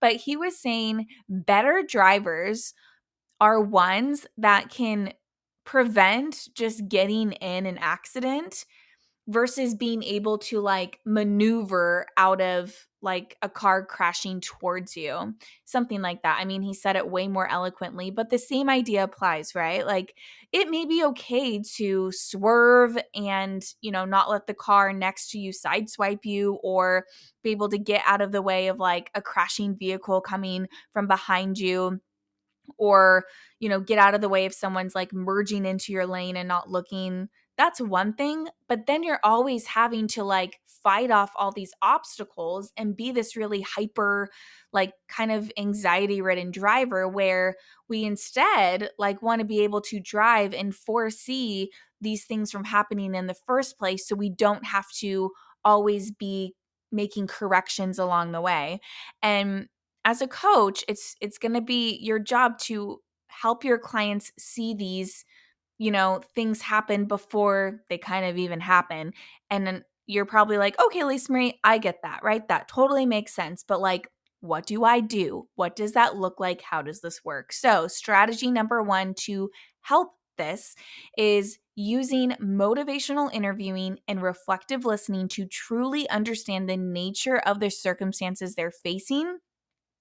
but 0.01 0.13
he 0.13 0.37
was 0.37 0.57
saying 0.57 1.07
better 1.29 1.83
drivers 1.87 2.75
are 3.41 3.61
ones 3.61 4.25
that 4.39 4.71
can 4.71 5.13
prevent 5.65 6.49
just 6.55 6.89
getting 6.89 7.33
in 7.33 7.67
an 7.67 7.79
accident 7.79 8.65
versus 9.27 9.75
being 9.75 10.03
able 10.03 10.37
to 10.37 10.61
like 10.61 11.01
maneuver 11.07 12.07
out 12.19 12.43
of 12.43 12.87
like 13.01 13.37
a 13.41 13.49
car 13.49 13.85
crashing 13.85 14.41
towards 14.41 14.97
you 14.97 15.35
something 15.65 16.03
like 16.03 16.23
that. 16.23 16.39
I 16.41 16.45
mean 16.45 16.61
he 16.61 16.75
said 16.75 16.97
it 16.97 17.09
way 17.09 17.27
more 17.29 17.49
eloquently 17.49 18.11
but 18.11 18.29
the 18.29 18.39
same 18.39 18.69
idea 18.69 19.05
applies 19.05 19.55
right? 19.55 19.87
Like 19.87 20.15
it 20.53 20.69
may 20.69 20.85
be 20.85 21.03
okay 21.05 21.63
to 21.77 22.13
swerve 22.13 22.99
and 23.15 23.65
you 23.81 23.91
know 23.91 24.05
not 24.05 24.31
let 24.31 24.47
the 24.47 24.55
car 24.55 24.93
next 24.93 25.31
to 25.31 25.39
you 25.39 25.53
sideswipe 25.53 26.25
you 26.25 26.59
or 26.63 27.07
be 27.43 27.51
able 27.51 27.71
to 27.71 27.79
get 27.79 28.03
out 28.07 28.21
of 28.21 28.31
the 28.31 28.43
way 28.43 28.69
of 28.69 28.79
like 28.79 29.11
a 29.15 29.23
crashing 29.23 29.75
vehicle 29.75 30.21
coming 30.21 30.67
from 30.93 31.07
behind 31.07 31.59
you 31.59 31.99
or 32.79 33.25
you 33.61 33.69
know 33.69 33.81
get 33.81 33.99
out 33.99 34.15
of 34.15 34.21
the 34.21 34.29
way 34.29 34.45
if 34.45 34.55
someone's 34.55 34.95
like 34.95 35.13
merging 35.13 35.65
into 35.65 35.93
your 35.93 36.07
lane 36.07 36.37
and 36.37 36.49
not 36.49 36.71
looking 36.71 37.29
that's 37.57 37.81
one 37.81 38.13
thing 38.15 38.49
but 38.69 38.87
then 38.87 39.03
you're 39.03 39.21
always 39.23 39.67
having 39.67 40.09
to 40.09 40.25
like 40.25 40.59
fight 40.67 41.11
off 41.11 41.33
all 41.37 41.53
these 41.53 41.73
obstacles 41.83 42.73
and 42.77 42.97
be 42.97 43.11
this 43.11 43.37
really 43.37 43.63
hyper 43.63 44.29
like 44.73 44.93
kind 45.09 45.31
of 45.33 45.51
anxiety 45.57 46.21
ridden 46.21 46.51
driver 46.51 47.09
where 47.09 47.55
we 47.89 48.05
instead 48.05 48.91
like 48.99 49.23
want 49.23 49.41
to 49.41 49.47
be 49.47 49.61
able 49.61 49.81
to 49.81 50.01
drive 50.01 50.53
and 50.53 50.75
foresee 50.75 51.71
these 52.01 52.25
things 52.25 52.51
from 52.51 52.65
happening 52.65 53.15
in 53.15 53.27
the 53.27 53.35
first 53.47 53.79
place 53.79 54.07
so 54.07 54.15
we 54.15 54.29
don't 54.29 54.65
have 54.65 54.91
to 54.91 55.31
always 55.65 56.11
be 56.11 56.55
making 56.95 57.27
corrections 57.27 57.99
along 57.99 58.33
the 58.33 58.41
way. 58.41 58.81
And 59.23 59.69
as 60.05 60.21
a 60.21 60.29
coach 60.29 60.85
it's 60.89 61.17
it's 61.21 61.39
going 61.39 61.55
to 61.55 61.61
be 61.61 61.99
your 62.01 62.19
job 62.19 62.59
to 62.59 63.01
help 63.29 63.65
your 63.65 63.79
clients 63.79 64.33
see 64.39 64.75
these 64.75 65.25
you 65.79 65.91
know, 65.91 66.21
things 66.35 66.63
happen 66.63 67.07
before 67.07 67.83
they 67.89 67.99
kind 67.99 68.25
of 68.27 68.39
even 68.39 68.61
happen. 68.61 69.13
And 69.51 69.67
then 69.67 69.85
you're 70.07 70.27
probably 70.27 70.59
like, 70.59 70.81
okay, 70.81 71.05
Lisa 71.05 71.33
Marie, 71.33 71.59
I 71.65 71.79
get 71.79 72.01
that, 72.03 72.21
right? 72.23 72.47
That 72.49 72.69
totally 72.69 73.07
makes 73.07 73.35
sense. 73.35 73.65
But 73.67 73.81
like, 73.81 74.09
what 74.41 74.67
do 74.67 74.85
I 74.85 75.01
do? 75.01 75.49
What 75.55 75.75
does 75.75 75.93
that 75.93 76.17
look 76.17 76.39
like? 76.39 76.61
How 76.61 76.83
does 76.83 77.01
this 77.01 77.25
work? 77.25 77.53
So, 77.53 77.89
strategy 77.89 78.51
number 78.51 78.83
one 78.83 79.15
to 79.21 79.51
help 79.81 80.11
this 80.37 80.75
is 81.17 81.59
using 81.77 82.31
motivational 82.33 83.33
interviewing 83.33 83.99
and 84.07 84.23
reflective 84.23 84.85
listening 84.85 85.29
to 85.29 85.47
truly 85.47 86.09
understand 86.11 86.69
the 86.69 86.77
nature 86.77 87.39
of 87.39 87.59
the 87.61 87.71
circumstances 87.71 88.55
they're 88.55 88.71
facing 88.71 89.39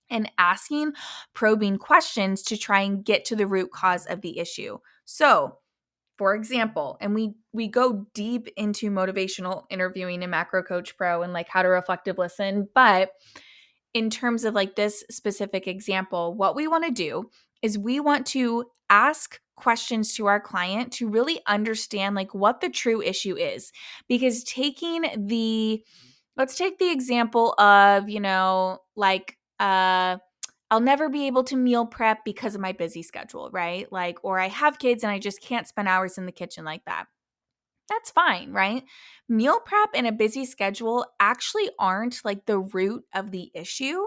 and 0.09 0.31
asking 0.37 0.93
probing 1.33 1.77
questions 1.77 2.43
to 2.43 2.57
try 2.57 2.81
and 2.81 3.03
get 3.03 3.25
to 3.25 3.35
the 3.35 3.47
root 3.47 3.71
cause 3.71 4.05
of 4.05 4.21
the 4.21 4.39
issue. 4.39 4.77
So, 5.05 5.57
for 6.17 6.35
example 6.35 6.97
and 7.01 7.15
we 7.15 7.33
we 7.53 7.67
go 7.67 8.05
deep 8.13 8.47
into 8.55 8.91
motivational 8.91 9.63
interviewing 9.69 10.21
in 10.21 10.29
macro 10.29 10.61
coach 10.61 10.95
pro 10.97 11.23
and 11.23 11.33
like 11.33 11.49
how 11.49 11.61
to 11.61 11.67
reflective 11.67 12.17
listen 12.17 12.67
but 12.75 13.11
in 13.93 14.09
terms 14.09 14.43
of 14.43 14.53
like 14.53 14.75
this 14.75 15.03
specific 15.09 15.67
example 15.67 16.35
what 16.35 16.55
we 16.55 16.67
want 16.67 16.85
to 16.85 16.91
do 16.91 17.29
is 17.61 17.77
we 17.77 17.99
want 17.99 18.25
to 18.25 18.65
ask 18.89 19.39
questions 19.55 20.13
to 20.15 20.25
our 20.25 20.39
client 20.39 20.91
to 20.91 21.07
really 21.07 21.39
understand 21.47 22.15
like 22.15 22.33
what 22.33 22.61
the 22.61 22.69
true 22.69 23.01
issue 23.01 23.35
is 23.35 23.71
because 24.07 24.43
taking 24.43 25.05
the 25.27 25.83
let's 26.37 26.55
take 26.55 26.77
the 26.79 26.91
example 26.91 27.53
of 27.59 28.09
you 28.09 28.19
know 28.19 28.79
like 28.95 29.37
uh 29.59 30.17
I'll 30.71 30.79
never 30.79 31.07
be 31.07 31.27
able 31.27 31.43
to 31.45 31.55
meal 31.55 31.85
prep 31.85 32.25
because 32.25 32.55
of 32.55 32.61
my 32.61 32.71
busy 32.71 33.03
schedule, 33.03 33.51
right? 33.51 33.91
Like, 33.91 34.17
or 34.23 34.39
I 34.39 34.47
have 34.47 34.79
kids 34.79 35.03
and 35.03 35.11
I 35.11 35.19
just 35.19 35.39
can't 35.39 35.67
spend 35.67 35.87
hours 35.87 36.17
in 36.17 36.25
the 36.25 36.31
kitchen 36.31 36.65
like 36.65 36.83
that. 36.85 37.05
That's 37.89 38.11
fine, 38.11 38.53
right? 38.53 38.83
Meal 39.29 39.59
prep 39.59 39.89
and 39.93 40.07
a 40.07 40.11
busy 40.11 40.45
schedule 40.45 41.05
actually 41.19 41.69
aren't 41.77 42.25
like 42.25 42.45
the 42.45 42.59
root 42.59 43.03
of 43.13 43.31
the 43.31 43.51
issue. 43.53 43.99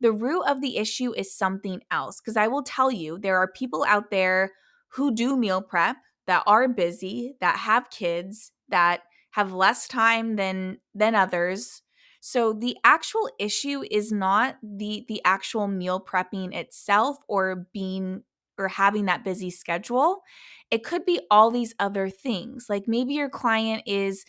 The 0.00 0.12
root 0.12 0.44
of 0.44 0.60
the 0.60 0.76
issue 0.76 1.12
is 1.14 1.36
something 1.36 1.80
else. 1.90 2.20
Because 2.20 2.36
I 2.36 2.48
will 2.48 2.62
tell 2.62 2.90
you, 2.92 3.18
there 3.18 3.38
are 3.38 3.48
people 3.48 3.84
out 3.88 4.10
there 4.10 4.52
who 4.88 5.12
do 5.12 5.36
meal 5.36 5.62
prep 5.62 5.96
that 6.26 6.44
are 6.46 6.68
busy, 6.68 7.34
that 7.40 7.56
have 7.56 7.90
kids, 7.90 8.52
that 8.68 9.00
have 9.30 9.52
less 9.52 9.88
time 9.88 10.36
than 10.36 10.78
than 10.94 11.14
others 11.14 11.82
so 12.26 12.54
the 12.54 12.74
actual 12.84 13.28
issue 13.38 13.84
is 13.90 14.10
not 14.10 14.56
the 14.62 15.04
the 15.08 15.20
actual 15.26 15.68
meal 15.68 16.00
prepping 16.00 16.54
itself 16.54 17.18
or 17.28 17.66
being 17.74 18.22
or 18.56 18.68
having 18.68 19.04
that 19.06 19.24
busy 19.24 19.50
schedule. 19.50 20.22
It 20.70 20.84
could 20.84 21.04
be 21.04 21.20
all 21.30 21.50
these 21.50 21.74
other 21.78 22.08
things. 22.08 22.66
Like 22.70 22.84
maybe 22.88 23.12
your 23.12 23.28
client 23.28 23.82
is 23.86 24.24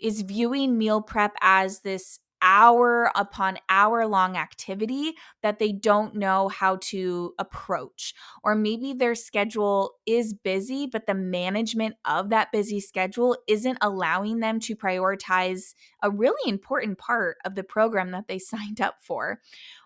is 0.00 0.22
viewing 0.22 0.76
meal 0.78 1.00
prep 1.02 1.34
as 1.40 1.80
this 1.80 2.18
hour 2.44 3.10
upon 3.16 3.58
hour 3.70 4.06
long 4.06 4.36
activity 4.36 5.14
that 5.42 5.58
they 5.58 5.72
don't 5.72 6.14
know 6.14 6.48
how 6.48 6.76
to 6.76 7.34
approach. 7.38 8.14
Or 8.44 8.54
maybe 8.54 8.92
their 8.92 9.14
schedule 9.14 9.94
is 10.06 10.34
busy, 10.34 10.86
but 10.86 11.06
the 11.06 11.14
management 11.14 11.96
of 12.04 12.28
that 12.30 12.52
busy 12.52 12.80
schedule 12.80 13.36
isn't 13.48 13.78
allowing 13.80 14.40
them 14.40 14.60
to 14.60 14.76
prioritize 14.76 15.74
a 16.02 16.10
really 16.10 16.48
important 16.48 16.98
part 16.98 17.38
of 17.44 17.54
the 17.54 17.64
program 17.64 18.10
that 18.10 18.28
they 18.28 18.38
signed 18.54 18.80
up 18.80 18.96
for. 19.00 19.40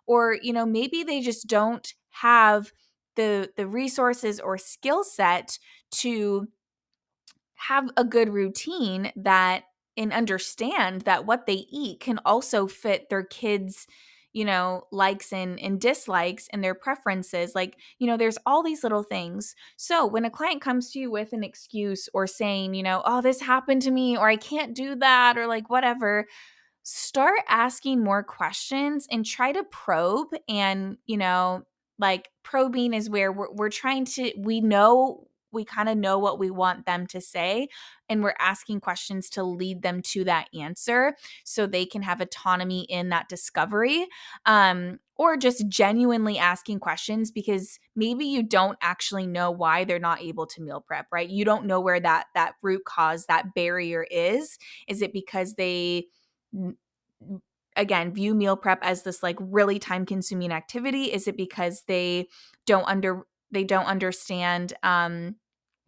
Or, 0.07 0.37
you 0.43 0.53
know, 0.53 0.67
maybe 0.67 1.05
they 1.05 1.21
just 1.21 1.47
don't 1.47 1.95
have 2.11 2.73
the 3.15 3.50
the 3.57 3.67
resources 3.67 4.41
or 4.41 4.59
skill 4.59 5.05
set 5.05 5.59
to 5.91 6.49
have 7.55 7.91
a 7.97 8.05
good 8.05 8.29
routine 8.29 9.12
that 9.17 9.65
and 9.99 10.12
understand 10.12 11.02
that 11.02 11.26
what 11.26 11.47
they 11.47 11.67
eat 11.71 12.00
can 12.00 12.19
also 12.25 12.67
fit 12.67 13.11
their 13.11 13.25
kids 13.25 13.87
you 14.33 14.45
know 14.45 14.83
likes 14.93 15.33
and, 15.33 15.59
and 15.59 15.81
dislikes 15.81 16.49
and 16.52 16.62
their 16.62 16.75
preferences 16.75 17.55
like 17.55 17.76
you 17.99 18.07
know 18.07 18.17
there's 18.17 18.38
all 18.47 18.62
these 18.62 18.83
little 18.83 19.02
things. 19.02 19.55
So 19.76 20.07
when 20.07 20.25
a 20.25 20.31
client 20.31 20.62
comes 20.62 20.90
to 20.93 20.99
you 21.00 21.11
with 21.11 21.33
an 21.33 21.43
excuse 21.43 22.09
or 22.14 22.26
saying 22.26 22.75
you 22.75 22.83
know 22.83 23.02
oh 23.05 23.21
this 23.21 23.40
happened 23.40 23.83
to 23.83 23.90
me 23.90 24.17
or 24.17 24.28
i 24.28 24.37
can't 24.37 24.75
do 24.75 24.95
that 24.97 25.37
or 25.37 25.47
like 25.47 25.69
whatever 25.71 26.26
start 26.83 27.40
asking 27.49 28.02
more 28.02 28.23
questions 28.23 29.07
and 29.11 29.26
try 29.26 29.52
to 29.52 29.64
probe 29.64 30.28
and 30.49 30.97
you 31.07 31.17
know 31.17 31.62
like 31.99 32.28
probing 32.45 32.95
is 32.95 33.11
where 33.11 33.33
we're, 33.33 33.52
we're 33.52 33.71
trying 33.71 34.05
to 34.05 34.33
we 34.38 34.61
know 34.61 35.26
we 35.52 35.64
kind 35.64 35.88
of 35.88 35.97
know 35.97 36.19
what 36.19 36.38
we 36.38 36.50
want 36.50 36.87
them 36.87 37.07
to 37.07 37.21
say 37.21 37.69
and 38.09 38.23
we're 38.23 38.35
asking 38.38 38.81
questions 38.81 39.28
to 39.31 39.43
lead 39.43 39.83
them 39.83 40.02
to 40.02 40.25
that 40.25 40.49
answer 40.59 41.14
so 41.45 41.67
they 41.67 41.85
can 41.85 42.02
have 42.02 42.21
autonomy 42.21 42.83
in 42.88 43.09
that 43.11 43.28
discovery 43.28 44.07
um, 44.47 44.99
or 45.17 45.37
just 45.37 45.69
genuinely 45.69 46.38
asking 46.38 46.78
questions 46.78 47.31
because 47.31 47.78
maybe 47.97 48.25
you 48.25 48.43
don't 48.43 48.78
actually 48.81 49.26
know 49.26 49.50
why 49.50 49.85
they're 49.85 49.99
not 49.99 50.23
able 50.23 50.47
to 50.47 50.62
meal 50.62 50.81
prep 50.81 51.07
right? 51.12 51.28
You 51.28 51.45
don't 51.45 51.67
know 51.67 51.81
where 51.81 52.00
that 52.00 52.26
that 52.35 52.55
root 52.62 52.85
cause 52.85 53.26
that 53.26 53.55
barrier 53.55 54.07
is. 54.11 54.59
Is 54.87 55.02
it 55.02 55.12
because 55.12 55.55
they 55.55 56.07
again 57.76 58.12
view 58.12 58.35
meal 58.35 58.57
prep 58.57 58.81
as 58.83 59.02
this 59.02 59.23
like 59.23 59.37
really 59.40 59.78
time 59.78 60.05
consuming 60.05 60.52
activity? 60.52 61.05
Is 61.05 61.28
it 61.28 61.37
because 61.37 61.85
they 61.87 62.28
don't 62.67 62.87
under 62.87 63.25
they 63.50 63.64
don't 63.64 63.87
understand 63.87 64.75
um 64.83 65.37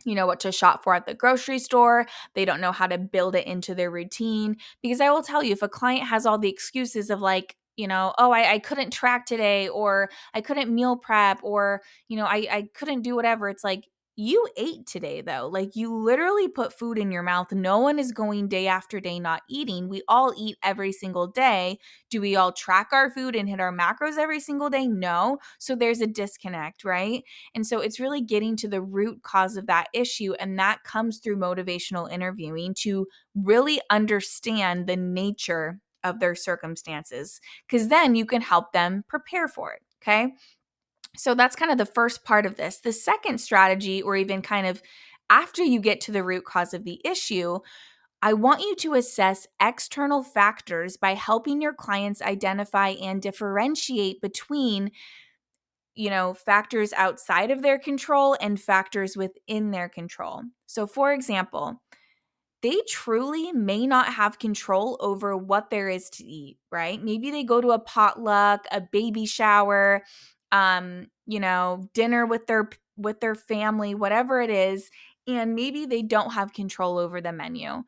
you 0.05 0.15
know 0.15 0.27
what 0.27 0.41
to 0.41 0.53
shop 0.53 0.83
for 0.83 0.95
at 0.95 1.07
the 1.07 1.15
grocery 1.15 1.59
store. 1.59 2.07
They 2.35 2.45
don't 2.47 2.61
know 2.61 2.73
how 2.73 2.87
to 2.87 2.97
build 2.99 3.35
it 3.35 3.47
into 3.47 3.75
their 3.75 3.91
routine. 3.91 4.57
Because 4.83 5.01
i 5.01 5.11
will 5.11 5.23
tell 5.23 5.43
you 5.43 5.53
if 5.53 5.63
a 5.63 5.69
client 5.69 6.07
has 6.07 6.27
all 6.27 6.39
the 6.39 6.49
excuses 6.49 7.11
of 7.11 7.21
like 7.21 7.57
you 7.77 7.87
know 7.87 8.13
oh 8.19 8.31
i, 8.33 8.53
I 8.55 8.59
couldn't 8.59 8.91
track 8.91 9.27
today 9.27 9.69
or 9.69 10.11
i 10.35 10.41
couldn't 10.41 10.75
meal 10.75 10.97
prep 10.97 11.41
or 11.43 11.83
you 12.09 12.17
know 12.17 12.25
I, 12.25 12.47
I 12.51 12.69
couldn't 12.75 13.03
do 13.03 13.15
whatever 13.15 13.49
it's 13.49 13.65
like 13.65 13.85
you 14.17 14.47
ate 14.57 14.87
today 14.87 15.21
though. 15.23 15.49
Like 15.51 15.77
you 15.77 15.95
literally 15.95 16.49
put 16.49 16.73
food 16.79 16.99
in 16.99 17.11
your 17.11 17.23
mouth. 17.23 17.53
No 17.53 17.79
one 17.79 17.99
is 17.99 18.13
going 18.13 18.49
day 18.49 18.67
after 18.67 19.01
day 19.01 19.19
not 19.19 19.43
eating. 19.49 19.89
We 19.89 20.03
all 20.09 20.35
eat 20.37 20.57
every 20.63 20.93
single 20.93 21.27
day. 21.27 21.79
Do 22.11 22.21
we 22.21 22.37
all 22.37 22.53
track 22.53 22.89
our 22.93 23.11
food 23.11 23.35
and 23.35 23.49
hit 23.49 23.61
our 23.61 23.73
macros 23.73 24.19
every 24.19 24.41
single 24.41 24.69
day? 24.69 24.87
No. 24.87 25.39
So 25.59 25.75
there's 25.75 26.01
a 26.01 26.07
disconnect, 26.07 26.85
right? 26.85 27.23
And 27.55 27.67
so 27.67 27.81
it's 27.81 28.01
really 28.01 28.21
getting 28.21 28.57
to 28.57 28.69
the 28.69 28.83
root 28.83 29.23
cause 29.23 29.57
of 29.57 29.67
that 29.69 29.89
issue. 29.95 30.35
And 30.39 30.59
that 30.59 30.85
comes 30.85 31.19
through 31.19 31.37
motivational 31.39 32.11
interviewing 32.13 32.75
to 32.81 33.07
really 33.35 33.81
understand 33.91 34.87
the 34.87 34.97
nature 34.97 35.79
of 36.03 36.19
their 36.21 36.35
circumstances, 36.35 37.41
because 37.69 37.89
then 37.89 38.15
you 38.15 38.25
can 38.25 38.41
help 38.41 38.73
them 38.73 39.05
prepare 39.09 39.49
for 39.49 39.73
it. 39.73 39.83
Okay. 40.03 40.33
So 41.17 41.35
that's 41.35 41.57
kind 41.57 41.73
of 41.73 41.79
the 41.79 41.87
first 41.87 42.25
part 42.25 42.47
of 42.47 42.57
this. 42.57 42.79
The 42.79 42.93
second 42.93 43.39
strategy, 43.39 44.01
or 44.01 44.17
even 44.17 44.43
kind 44.43 44.67
of 44.67 44.83
after 45.29 45.63
you 45.63 45.81
get 45.81 46.01
to 46.03 46.13
the 46.13 46.25
root 46.25 46.45
cause 46.45 46.75
of 46.75 46.85
the 46.85 47.01
issue, 47.05 47.59
I 48.23 48.35
want 48.35 48.61
you 48.61 48.77
to 48.77 48.95
assess 48.95 49.47
external 49.61 50.23
factors 50.23 50.97
by 50.97 51.15
helping 51.15 51.63
your 51.63 51.73
clients 51.73 52.21
identify 52.21 52.91
and 52.91 53.23
differentiate 53.23 54.21
between 54.21 54.91
you 55.95 56.09
know, 56.09 56.33
factors 56.33 56.93
outside 56.95 57.51
of 57.51 57.63
their 57.63 57.79
control 57.79 58.37
and 58.41 58.61
factors 58.61 59.17
within 59.17 59.71
their 59.71 59.89
control. 59.89 60.43
So 60.67 60.87
for 60.87 61.13
example, 61.13 61.83
they 62.63 62.77
truly 62.89 63.53
may 63.53 63.87
not 63.87 64.15
have 64.15 64.39
control 64.39 64.97
over 65.01 65.37
what 65.37 65.71
there 65.71 65.89
is 65.89 66.09
to 66.11 66.25
eat, 66.25 66.59
right? 66.71 67.03
Maybe 67.03 67.31
they 67.31 67.45
go 67.45 67.61
to 67.61 67.73
a 67.73 67.79
potluck, 67.79 68.67
a 68.71 68.81
baby 68.81 69.27
shower, 69.27 70.03
um, 70.53 71.07
you 71.27 71.41
know, 71.41 71.89
dinner 71.95 72.27
with 72.27 72.47
their 72.47 72.69
with 72.97 73.21
their 73.21 73.35
family, 73.35 73.95
whatever 73.95 74.41
it 74.41 74.51
is, 74.51 74.91
and 75.27 75.55
maybe 75.55 75.87
they 75.87 76.03
don't 76.03 76.33
have 76.33 76.53
control 76.53 76.99
over 76.99 77.21
the 77.21 77.33
menu. 77.33 77.83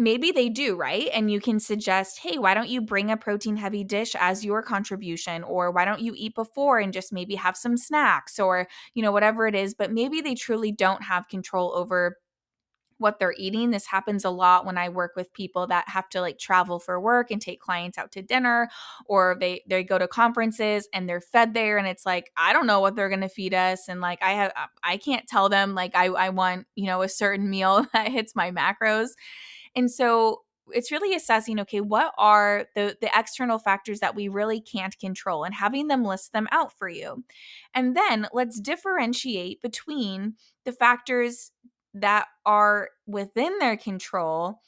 Maybe 0.00 0.30
they 0.30 0.48
do, 0.48 0.76
right? 0.76 1.08
And 1.12 1.28
you 1.28 1.40
can 1.40 1.58
suggest, 1.58 2.20
hey, 2.20 2.38
why 2.38 2.54
don't 2.54 2.68
you 2.68 2.80
bring 2.80 3.10
a 3.10 3.16
protein 3.16 3.56
heavy 3.56 3.82
dish 3.82 4.14
as 4.20 4.44
your 4.44 4.62
contribution? 4.62 5.42
Or 5.42 5.72
why 5.72 5.84
don't 5.84 6.00
you 6.00 6.12
eat 6.16 6.36
before 6.36 6.78
and 6.78 6.92
just 6.92 7.12
maybe 7.12 7.34
have 7.34 7.56
some 7.56 7.76
snacks 7.76 8.38
or, 8.38 8.68
you 8.94 9.02
know, 9.02 9.10
whatever 9.10 9.48
it 9.48 9.56
is. 9.56 9.74
But 9.74 9.92
maybe 9.92 10.20
they 10.20 10.36
truly 10.36 10.70
don't 10.70 11.02
have 11.02 11.28
control 11.28 11.72
over 11.74 12.16
what 12.98 13.18
they're 13.18 13.34
eating. 13.36 13.70
This 13.70 13.86
happens 13.86 14.24
a 14.24 14.30
lot 14.30 14.66
when 14.66 14.76
I 14.78 14.88
work 14.88 15.12
with 15.16 15.32
people 15.32 15.66
that 15.68 15.88
have 15.88 16.08
to 16.10 16.20
like 16.20 16.38
travel 16.38 16.78
for 16.78 17.00
work 17.00 17.30
and 17.30 17.40
take 17.40 17.60
clients 17.60 17.98
out 17.98 18.12
to 18.12 18.22
dinner 18.22 18.68
or 19.06 19.36
they 19.40 19.62
they 19.68 19.84
go 19.84 19.98
to 19.98 20.08
conferences 20.08 20.88
and 20.92 21.08
they're 21.08 21.20
fed 21.20 21.54
there 21.54 21.78
and 21.78 21.86
it's 21.86 22.04
like 22.04 22.30
I 22.36 22.52
don't 22.52 22.66
know 22.66 22.80
what 22.80 22.96
they're 22.96 23.08
going 23.08 23.20
to 23.20 23.28
feed 23.28 23.54
us 23.54 23.88
and 23.88 24.00
like 24.00 24.22
I 24.22 24.32
have 24.32 24.52
I 24.82 24.96
can't 24.96 25.26
tell 25.26 25.48
them 25.48 25.74
like 25.74 25.94
I 25.94 26.06
I 26.06 26.28
want, 26.30 26.66
you 26.74 26.86
know, 26.86 27.02
a 27.02 27.08
certain 27.08 27.48
meal 27.48 27.86
that 27.92 28.08
hits 28.08 28.34
my 28.36 28.50
macros. 28.50 29.10
And 29.74 29.90
so 29.90 30.42
it's 30.72 30.92
really 30.92 31.14
assessing 31.14 31.60
okay 31.60 31.80
what 31.80 32.12
are 32.18 32.66
the 32.74 32.96
the 33.00 33.10
external 33.14 33.58
factors 33.58 34.00
that 34.00 34.14
we 34.14 34.28
really 34.28 34.60
can't 34.60 34.98
control 34.98 35.44
and 35.44 35.54
having 35.54 35.88
them 35.88 36.04
list 36.04 36.32
them 36.32 36.46
out 36.50 36.72
for 36.72 36.88
you 36.88 37.24
and 37.74 37.96
then 37.96 38.26
let's 38.32 38.60
differentiate 38.60 39.62
between 39.62 40.34
the 40.64 40.72
factors 40.72 41.52
that 41.94 42.26
are 42.46 42.90
within 43.06 43.58
their 43.58 43.76
control 43.76 44.60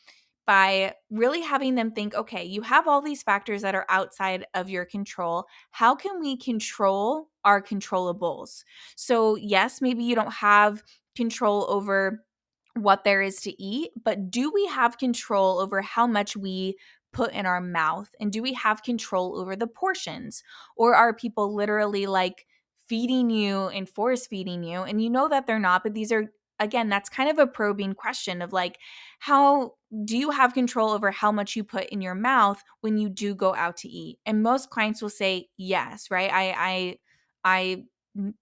by 0.47 0.95
really 1.11 1.43
having 1.43 1.77
them 1.77 1.93
think 1.93 2.15
okay, 2.15 2.45
you 2.45 2.63
have 2.63 2.89
all 2.89 3.01
these 3.01 3.23
factors 3.23 3.63
that 3.63 3.75
are 3.75 3.87
outside 3.89 4.47
of 4.55 4.69
your 4.69 4.85
control. 4.85 5.47
How 5.71 5.95
can 5.95 6.21
we 6.21 6.37
control 6.37 7.29
our 7.45 7.63
controllables? 7.63 8.65
So, 8.97 9.37
yes, 9.37 9.81
maybe 9.81 10.03
you 10.03 10.15
don't 10.15 10.33
have 10.33 10.83
control 11.15 11.67
over 11.69 12.25
what 12.75 13.05
there 13.05 13.23
is 13.23 13.41
to 13.43 13.63
eat, 13.63 13.91
but 14.05 14.31
do 14.31 14.51
we 14.53 14.67
have 14.67 14.99
control 14.99 15.61
over 15.61 15.83
how 15.83 16.07
much 16.07 16.37
we 16.37 16.77
put 17.13 17.33
in 17.33 17.47
our 17.47 17.61
mouth? 17.61 18.11
And 18.21 18.33
do 18.33 18.43
we 18.43 18.53
have 18.55 18.83
control 18.83 19.39
over 19.39 19.57
the 19.57 19.67
portions? 19.67 20.43
Or 20.77 20.95
are 20.95 21.13
people 21.15 21.55
literally 21.55 22.07
like 22.07 22.47
feeding 22.87 23.31
you 23.31 23.69
and 23.69 23.89
force 23.89 24.27
feeding 24.27 24.63
you? 24.63 24.83
And 24.83 25.03
you 25.03 25.11
know 25.11 25.29
that 25.29 25.47
they're 25.47 25.59
not, 25.59 25.83
but 25.83 25.95
these 25.95 26.13
are 26.13 26.33
again, 26.61 26.89
that's 26.89 27.09
kind 27.09 27.31
of 27.31 27.39
a 27.39 27.47
probing 27.47 27.95
question 27.95 28.43
of 28.43 28.53
like, 28.53 28.79
how 29.19 29.75
do 30.05 30.17
you 30.17 30.31
have 30.31 30.55
control 30.55 30.91
over 30.91 31.11
how 31.11 31.33
much 31.33 31.57
you 31.57 31.65
put 31.65 31.87
in 31.87 32.01
your 32.01 32.15
mouth 32.15 32.63
when 32.83 32.99
you 32.99 33.09
do 33.09 33.35
go 33.35 33.55
out 33.55 33.79
to 33.79 33.89
eat? 33.89 34.19
And 34.27 34.43
most 34.43 34.71
clients 34.71 35.03
will 35.03 35.11
say 35.11 35.49
yes, 35.57 36.11
right? 36.11 36.31
I, 36.33 36.55
I, 36.57 36.99
I 37.45 38.33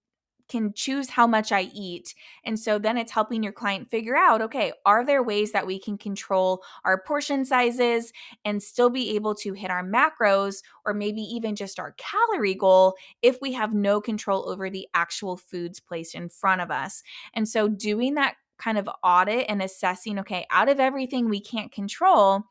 can 0.49 0.73
choose 0.73 1.09
how 1.09 1.25
much 1.27 1.51
I 1.51 1.69
eat. 1.73 2.15
And 2.43 2.59
so 2.59 2.79
then 2.79 2.97
it's 2.97 3.11
helping 3.11 3.43
your 3.43 3.53
client 3.53 3.89
figure 3.89 4.17
out 4.17 4.41
okay, 4.41 4.73
are 4.85 5.05
there 5.05 5.23
ways 5.23 5.51
that 5.51 5.67
we 5.67 5.79
can 5.79 5.97
control 5.97 6.63
our 6.83 7.01
portion 7.01 7.45
sizes 7.45 8.11
and 8.43 8.61
still 8.61 8.89
be 8.89 9.15
able 9.15 9.35
to 9.35 9.53
hit 9.53 9.71
our 9.71 9.83
macros 9.83 10.61
or 10.85 10.93
maybe 10.93 11.21
even 11.21 11.55
just 11.55 11.79
our 11.79 11.95
calorie 11.97 12.55
goal 12.55 12.95
if 13.21 13.37
we 13.41 13.53
have 13.53 13.73
no 13.73 14.01
control 14.01 14.49
over 14.49 14.69
the 14.69 14.87
actual 14.93 15.37
foods 15.37 15.79
placed 15.79 16.15
in 16.15 16.29
front 16.29 16.61
of 16.61 16.71
us? 16.71 17.03
And 17.33 17.47
so 17.47 17.67
doing 17.67 18.15
that 18.15 18.35
kind 18.57 18.77
of 18.77 18.89
audit 19.03 19.45
and 19.47 19.61
assessing 19.61 20.19
okay, 20.19 20.45
out 20.51 20.69
of 20.69 20.79
everything 20.79 21.29
we 21.29 21.39
can't 21.39 21.71
control, 21.71 22.43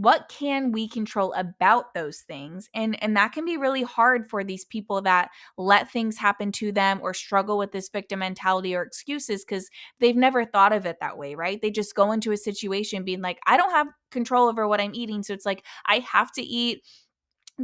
what 0.00 0.28
can 0.28 0.72
we 0.72 0.88
control 0.88 1.32
about 1.34 1.94
those 1.94 2.20
things? 2.20 2.68
And 2.74 3.00
and 3.02 3.16
that 3.16 3.32
can 3.32 3.44
be 3.44 3.56
really 3.56 3.82
hard 3.82 4.30
for 4.30 4.42
these 4.44 4.64
people 4.64 5.02
that 5.02 5.30
let 5.58 5.90
things 5.90 6.16
happen 6.18 6.52
to 6.52 6.72
them 6.72 7.00
or 7.02 7.12
struggle 7.14 7.58
with 7.58 7.72
this 7.72 7.88
victim 7.88 8.20
mentality 8.20 8.74
or 8.74 8.82
excuses 8.82 9.44
cuz 9.44 9.68
they've 9.98 10.16
never 10.16 10.44
thought 10.44 10.72
of 10.72 10.86
it 10.86 10.98
that 11.00 11.18
way 11.18 11.34
right? 11.34 11.60
They 11.60 11.70
just 11.70 11.94
go 11.94 12.12
into 12.12 12.32
a 12.32 12.36
situation 12.36 13.04
being 13.04 13.20
like 13.22 13.38
I 13.46 13.56
don't 13.56 13.70
have 13.72 13.88
control 14.10 14.48
over 14.48 14.66
what 14.68 14.80
I'm 14.80 14.94
eating. 14.94 15.22
So 15.22 15.32
it's 15.34 15.46
like 15.46 15.64
I 15.86 15.98
have 16.00 16.32
to 16.32 16.42
eat 16.42 16.82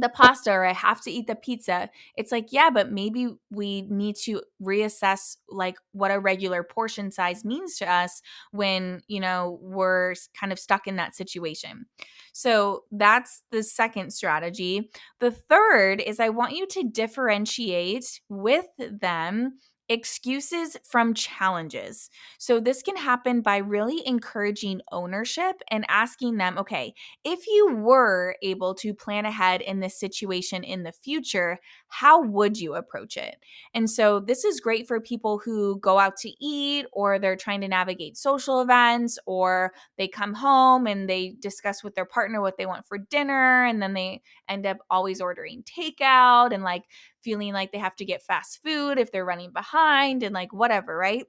the 0.01 0.09
pasta 0.09 0.51
or 0.51 0.65
I 0.65 0.73
have 0.73 1.01
to 1.01 1.11
eat 1.11 1.27
the 1.27 1.35
pizza. 1.35 1.89
It's 2.15 2.31
like, 2.31 2.47
yeah, 2.51 2.69
but 2.69 2.91
maybe 2.91 3.29
we 3.49 3.83
need 3.83 4.15
to 4.23 4.41
reassess 4.61 5.37
like 5.49 5.77
what 5.91 6.11
a 6.11 6.19
regular 6.19 6.63
portion 6.63 7.11
size 7.11 7.43
means 7.43 7.77
to 7.77 7.91
us 7.91 8.21
when, 8.51 9.01
you 9.07 9.19
know, 9.19 9.59
we're 9.61 10.15
kind 10.39 10.51
of 10.51 10.59
stuck 10.59 10.87
in 10.87 10.95
that 10.97 11.15
situation. 11.15 11.85
So 12.33 12.83
that's 12.91 13.43
the 13.51 13.63
second 13.63 14.11
strategy. 14.11 14.89
The 15.19 15.31
third 15.31 16.01
is 16.01 16.19
I 16.19 16.29
want 16.29 16.55
you 16.55 16.67
to 16.67 16.83
differentiate 16.83 18.21
with 18.29 18.67
them 18.77 19.57
Excuses 19.89 20.75
from 20.83 21.13
challenges. 21.13 22.09
So, 22.39 22.59
this 22.59 22.81
can 22.83 22.97
happen 22.97 23.39
by 23.39 23.55
really 23.57 24.05
encouraging 24.05 24.81
ownership 24.91 25.61
and 25.71 25.85
asking 25.87 26.35
them, 26.35 26.57
okay, 26.57 26.93
if 27.23 27.47
you 27.47 27.73
were 27.73 28.35
able 28.41 28.75
to 28.75 28.93
plan 28.93 29.25
ahead 29.25 29.61
in 29.61 29.79
this 29.79 29.97
situation 29.97 30.65
in 30.65 30.83
the 30.83 30.91
future, 30.91 31.59
how 31.89 32.21
would 32.21 32.59
you 32.59 32.75
approach 32.75 33.17
it? 33.17 33.37
And 33.73 33.89
so, 33.89 34.19
this 34.19 34.43
is 34.43 34.59
great 34.59 34.87
for 34.87 34.99
people 34.99 35.39
who 35.39 35.79
go 35.79 35.99
out 35.99 36.17
to 36.17 36.45
eat 36.45 36.85
or 36.91 37.19
they're 37.19 37.35
trying 37.35 37.61
to 37.61 37.67
navigate 37.67 38.17
social 38.17 38.61
events 38.61 39.17
or 39.25 39.73
they 39.97 40.07
come 40.07 40.33
home 40.33 40.87
and 40.87 41.09
they 41.09 41.35
discuss 41.39 41.83
with 41.83 41.95
their 41.95 42.05
partner 42.05 42.41
what 42.41 42.57
they 42.57 42.65
want 42.65 42.87
for 42.87 42.97
dinner 42.97 43.65
and 43.65 43.81
then 43.81 43.93
they 43.93 44.21
end 44.49 44.65
up 44.65 44.77
always 44.89 45.21
ordering 45.21 45.63
takeout 45.63 46.53
and 46.53 46.63
like 46.63 46.83
feeling 47.21 47.53
like 47.53 47.71
they 47.71 47.77
have 47.77 47.95
to 47.97 48.05
get 48.05 48.23
fast 48.23 48.61
food 48.63 48.97
if 48.97 49.11
they're 49.11 49.25
running 49.25 49.51
behind 49.51 50.23
and 50.23 50.33
like 50.33 50.53
whatever, 50.53 50.97
right? 50.97 51.25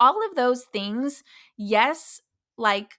All 0.00 0.24
of 0.28 0.36
those 0.36 0.64
things, 0.72 1.24
yes, 1.56 2.20
like 2.56 2.98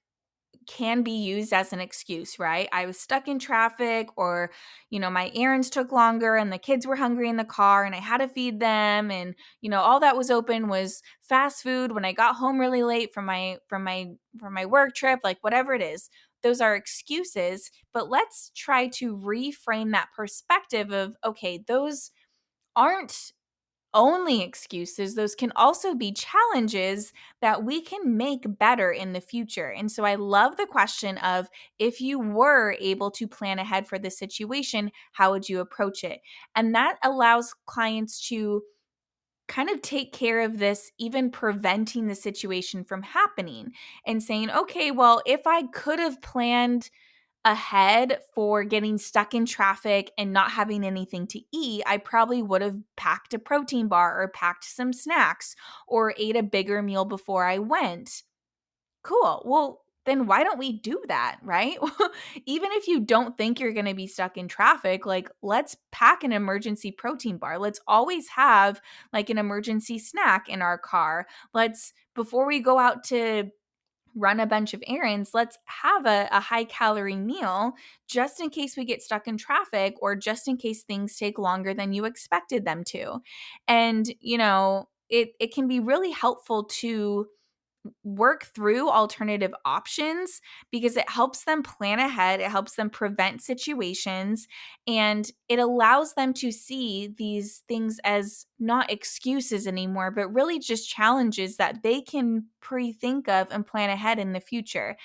can 0.69 1.03
be 1.03 1.11
used 1.11 1.53
as 1.53 1.73
an 1.73 1.79
excuse, 1.81 2.39
right? 2.39 2.69
I 2.71 2.85
was 2.85 2.99
stuck 2.99 3.27
in 3.27 3.39
traffic 3.39 4.07
or, 4.17 4.51
you 4.91 4.99
know, 4.99 5.09
my 5.09 5.31
errands 5.35 5.69
took 5.69 5.91
longer 5.91 6.35
and 6.35 6.53
the 6.53 6.57
kids 6.59 6.87
were 6.87 6.95
hungry 6.95 7.27
in 7.29 7.37
the 7.37 7.43
car 7.45 7.83
and 7.85 7.95
I 7.95 7.99
had 7.99 8.19
to 8.19 8.27
feed 8.27 8.59
them 8.59 9.11
and, 9.11 9.35
you 9.61 9.69
know, 9.69 9.81
all 9.81 9.99
that 10.01 10.15
was 10.17 10.31
open 10.31 10.67
was 10.69 11.01
fast 11.21 11.63
food 11.63 11.91
when 11.91 12.05
I 12.05 12.13
got 12.13 12.35
home 12.35 12.59
really 12.59 12.83
late 12.83 13.13
from 13.13 13.25
my 13.25 13.57
from 13.67 13.83
my 13.83 14.11
from 14.39 14.53
my 14.53 14.65
work 14.65 14.95
trip, 14.95 15.19
like 15.23 15.39
whatever 15.41 15.73
it 15.73 15.81
is 15.81 16.09
those 16.41 16.61
are 16.61 16.73
excuses, 16.75 17.69
but 17.93 18.09
let's 18.09 18.51
try 18.55 18.87
to 18.87 19.17
reframe 19.17 19.91
that 19.91 20.07
perspective 20.15 20.91
of 20.91 21.15
okay, 21.25 21.61
those 21.67 22.11
aren't 22.75 23.33
only 23.93 24.41
excuses, 24.41 25.15
those 25.15 25.35
can 25.35 25.51
also 25.55 25.95
be 25.95 26.11
challenges 26.11 27.13
that 27.41 27.63
we 27.63 27.81
can 27.81 28.17
make 28.17 28.57
better 28.59 28.91
in 28.91 29.13
the 29.13 29.21
future. 29.21 29.69
And 29.71 29.91
so 29.91 30.05
I 30.05 30.15
love 30.15 30.57
the 30.57 30.67
question 30.67 31.17
of 31.19 31.49
if 31.79 31.99
you 32.01 32.19
were 32.19 32.75
able 32.79 33.11
to 33.11 33.27
plan 33.27 33.59
ahead 33.59 33.87
for 33.87 33.97
the 33.99 34.11
situation, 34.11 34.91
how 35.13 35.31
would 35.31 35.49
you 35.49 35.59
approach 35.59 36.03
it? 36.03 36.21
And 36.55 36.75
that 36.75 36.97
allows 37.03 37.53
clients 37.65 38.27
to 38.29 38.63
kind 39.47 39.69
of 39.69 39.81
take 39.81 40.13
care 40.13 40.41
of 40.41 40.59
this, 40.59 40.91
even 40.99 41.31
preventing 41.31 42.07
the 42.07 42.15
situation 42.15 42.83
from 42.83 43.01
happening 43.01 43.71
and 44.05 44.21
saying, 44.21 44.51
okay, 44.51 44.91
well, 44.91 45.21
if 45.25 45.47
I 45.47 45.63
could 45.67 45.99
have 45.99 46.21
planned 46.21 46.89
ahead 47.45 48.19
for 48.35 48.63
getting 48.63 48.97
stuck 48.97 49.33
in 49.33 49.45
traffic 49.45 50.11
and 50.17 50.33
not 50.33 50.51
having 50.51 50.83
anything 50.83 51.25
to 51.27 51.41
eat, 51.53 51.83
I 51.85 51.97
probably 51.97 52.41
would 52.41 52.61
have 52.61 52.77
packed 52.97 53.33
a 53.33 53.39
protein 53.39 53.87
bar 53.87 54.21
or 54.21 54.27
packed 54.27 54.65
some 54.65 54.93
snacks 54.93 55.55
or 55.87 56.13
ate 56.17 56.35
a 56.35 56.43
bigger 56.43 56.81
meal 56.81 57.05
before 57.05 57.45
I 57.45 57.59
went. 57.59 58.23
Cool. 59.03 59.41
Well, 59.45 59.81
then 60.05 60.25
why 60.25 60.43
don't 60.43 60.57
we 60.57 60.73
do 60.73 61.01
that, 61.07 61.37
right? 61.43 61.77
Even 62.45 62.71
if 62.73 62.87
you 62.87 62.99
don't 62.99 63.37
think 63.37 63.59
you're 63.59 63.73
going 63.73 63.85
to 63.85 63.93
be 63.93 64.07
stuck 64.07 64.37
in 64.37 64.47
traffic, 64.47 65.05
like 65.05 65.29
let's 65.41 65.77
pack 65.91 66.23
an 66.23 66.31
emergency 66.31 66.91
protein 66.91 67.37
bar. 67.37 67.59
Let's 67.59 67.79
always 67.87 68.27
have 68.29 68.81
like 69.13 69.29
an 69.29 69.37
emergency 69.37 69.99
snack 69.99 70.49
in 70.49 70.61
our 70.61 70.77
car. 70.77 71.27
Let's, 71.53 71.93
before 72.15 72.47
we 72.47 72.59
go 72.59 72.79
out 72.79 73.03
to 73.05 73.51
run 74.15 74.39
a 74.39 74.45
bunch 74.45 74.73
of 74.73 74.83
errands, 74.87 75.31
let's 75.33 75.57
have 75.65 76.05
a, 76.05 76.27
a, 76.31 76.39
high 76.39 76.63
calorie 76.63 77.15
meal 77.15 77.73
just 78.07 78.39
in 78.39 78.49
case 78.49 78.75
we 78.75 78.85
get 78.85 79.01
stuck 79.01 79.27
in 79.27 79.37
traffic 79.37 79.95
or 80.01 80.15
just 80.15 80.47
in 80.47 80.57
case 80.57 80.83
things 80.83 81.15
take 81.15 81.37
longer 81.37 81.73
than 81.73 81.93
you 81.93 82.05
expected 82.05 82.65
them 82.65 82.83
to. 82.83 83.19
And, 83.67 84.11
you 84.19 84.37
know, 84.37 84.89
it, 85.09 85.29
it 85.39 85.53
can 85.53 85.67
be 85.67 85.79
really 85.79 86.11
helpful 86.11 86.65
to 86.65 87.27
work 88.03 88.45
through 88.45 88.89
alternative 88.89 89.53
options 89.65 90.41
because 90.71 90.97
it 90.97 91.09
helps 91.09 91.45
them 91.45 91.63
plan 91.63 91.99
ahead, 91.99 92.39
it 92.39 92.49
helps 92.49 92.75
them 92.75 92.89
prevent 92.89 93.41
situations, 93.41 94.47
and 94.87 95.31
it 95.47 95.59
allows 95.59 96.13
them 96.13 96.33
to 96.33 96.51
see 96.51 97.13
these 97.17 97.63
things 97.67 97.99
as 98.03 98.45
not 98.59 98.91
excuses 98.91 99.67
anymore, 99.67 100.11
but 100.11 100.33
really 100.33 100.59
just 100.59 100.89
challenges 100.89 101.57
that 101.57 101.81
they 101.83 102.01
can 102.01 102.45
pre 102.61 102.91
think 102.91 103.29
of 103.29 103.47
and 103.51 103.65
plan 103.65 103.89
ahead 103.89 104.19
in 104.19 104.33
the 104.33 104.39
future. 104.39 104.97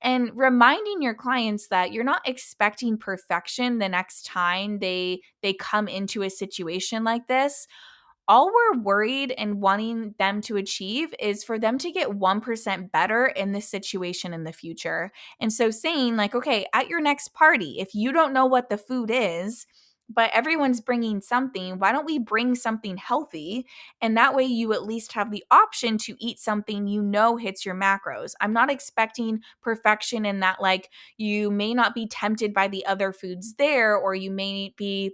And 0.00 0.30
reminding 0.34 1.02
your 1.02 1.14
clients 1.14 1.68
that 1.68 1.92
you're 1.92 2.04
not 2.04 2.26
expecting 2.26 2.96
perfection 2.96 3.78
the 3.78 3.88
next 3.88 4.24
time 4.24 4.78
they 4.78 5.20
they 5.42 5.52
come 5.52 5.88
into 5.88 6.22
a 6.22 6.30
situation 6.30 7.04
like 7.04 7.26
this 7.26 7.66
all 8.32 8.46
we're 8.46 8.80
worried 8.80 9.34
and 9.36 9.60
wanting 9.60 10.14
them 10.18 10.40
to 10.40 10.56
achieve 10.56 11.14
is 11.20 11.44
for 11.44 11.58
them 11.58 11.76
to 11.76 11.92
get 11.92 12.08
1% 12.08 12.90
better 12.90 13.26
in 13.26 13.52
this 13.52 13.68
situation 13.68 14.32
in 14.32 14.44
the 14.44 14.54
future. 14.54 15.10
And 15.38 15.52
so 15.52 15.70
saying, 15.70 16.16
like, 16.16 16.34
okay, 16.34 16.64
at 16.72 16.88
your 16.88 17.02
next 17.02 17.34
party, 17.34 17.76
if 17.78 17.94
you 17.94 18.10
don't 18.10 18.32
know 18.32 18.46
what 18.46 18.70
the 18.70 18.78
food 18.78 19.10
is, 19.12 19.66
but 20.08 20.30
everyone's 20.32 20.80
bringing 20.80 21.20
something, 21.20 21.78
why 21.78 21.92
don't 21.92 22.06
we 22.06 22.18
bring 22.18 22.54
something 22.54 22.96
healthy? 22.96 23.66
And 24.00 24.16
that 24.16 24.34
way 24.34 24.44
you 24.44 24.72
at 24.72 24.84
least 24.84 25.12
have 25.12 25.30
the 25.30 25.44
option 25.50 25.98
to 25.98 26.16
eat 26.18 26.38
something 26.38 26.86
you 26.86 27.02
know 27.02 27.36
hits 27.36 27.66
your 27.66 27.74
macros. 27.74 28.32
I'm 28.40 28.54
not 28.54 28.70
expecting 28.70 29.40
perfection 29.60 30.24
in 30.24 30.40
that, 30.40 30.62
like, 30.62 30.88
you 31.18 31.50
may 31.50 31.74
not 31.74 31.94
be 31.94 32.06
tempted 32.06 32.54
by 32.54 32.68
the 32.68 32.86
other 32.86 33.12
foods 33.12 33.54
there, 33.58 33.94
or 33.94 34.14
you 34.14 34.30
may 34.30 34.72
be 34.78 35.12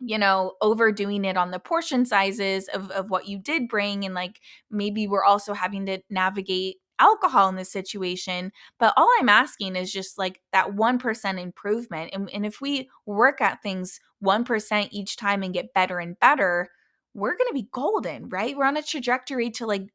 you 0.00 0.18
know, 0.18 0.54
overdoing 0.60 1.24
it 1.24 1.36
on 1.36 1.50
the 1.50 1.58
portion 1.58 2.04
sizes 2.04 2.68
of, 2.68 2.90
of 2.90 3.10
what 3.10 3.28
you 3.28 3.38
did 3.38 3.68
bring. 3.68 4.04
And 4.04 4.14
like 4.14 4.40
maybe 4.70 5.06
we're 5.06 5.24
also 5.24 5.54
having 5.54 5.86
to 5.86 6.00
navigate 6.10 6.76
alcohol 6.98 7.48
in 7.48 7.56
this 7.56 7.72
situation. 7.72 8.52
But 8.78 8.94
all 8.96 9.08
I'm 9.18 9.28
asking 9.28 9.76
is 9.76 9.92
just 9.92 10.18
like 10.18 10.40
that 10.52 10.68
1% 10.68 11.42
improvement. 11.42 12.10
And, 12.12 12.30
and 12.32 12.46
if 12.46 12.60
we 12.60 12.88
work 13.06 13.40
at 13.40 13.62
things 13.62 14.00
1% 14.22 14.88
each 14.90 15.16
time 15.16 15.42
and 15.42 15.54
get 15.54 15.74
better 15.74 15.98
and 15.98 16.18
better, 16.20 16.68
we're 17.14 17.36
going 17.36 17.48
to 17.48 17.54
be 17.54 17.68
golden, 17.72 18.28
right? 18.28 18.56
We're 18.56 18.66
on 18.66 18.76
a 18.76 18.82
trajectory 18.82 19.50
to 19.52 19.66
like 19.66 19.88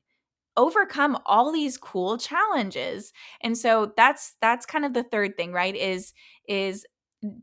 overcome 0.58 1.18
all 1.26 1.52
these 1.52 1.78
cool 1.78 2.18
challenges. 2.18 3.13
And 3.41 3.58
so 3.58 3.94
that's 3.96 4.36
that's 4.41 4.65
kind 4.65 4.86
of 4.86 4.94
the 4.94 5.04
third 5.04 5.38
thing, 5.38 5.52
right? 5.52 5.76
Is 5.76 6.13
is 6.48 6.86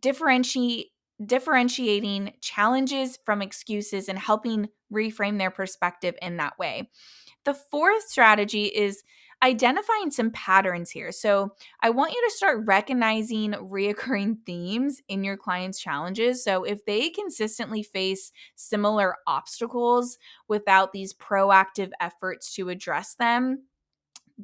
differentiate 0.01 0.89
differentiating 1.25 2.35
challenges 2.41 3.19
from 3.25 3.43
excuses 3.43 4.09
and 4.09 4.19
helping 4.19 4.69
reframe 4.93 5.39
their 5.39 5.51
perspective 5.51 6.15
in 6.21 6.37
that 6.39 6.59
way. 6.59 6.91
The 7.45 7.55
fourth 7.55 8.09
strategy 8.09 8.65
is 8.67 9.03
identifying 9.43 10.11
some 10.11 10.31
patterns 10.31 10.91
here. 10.91 11.11
So, 11.11 11.55
I 11.81 11.91
want 11.91 12.13
you 12.13 12.23
to 12.29 12.35
start 12.37 12.65
recognizing 12.65 13.53
reoccurring 13.53 14.39
themes 14.47 15.01
in 15.09 15.25
your 15.25 15.37
clients' 15.37 15.81
challenges. 15.81 16.45
So, 16.45 16.65
if 16.65 16.85
they 16.85 17.11
consistently 17.11 17.83
face 17.83 18.31
similar 18.55 19.17
obstacles 19.27 20.19
without 20.49 20.93
these 20.93 21.13
proactive 21.15 21.91
efforts 22.01 22.55
to 22.55 22.69
address 22.69 23.15
them, 23.15 23.65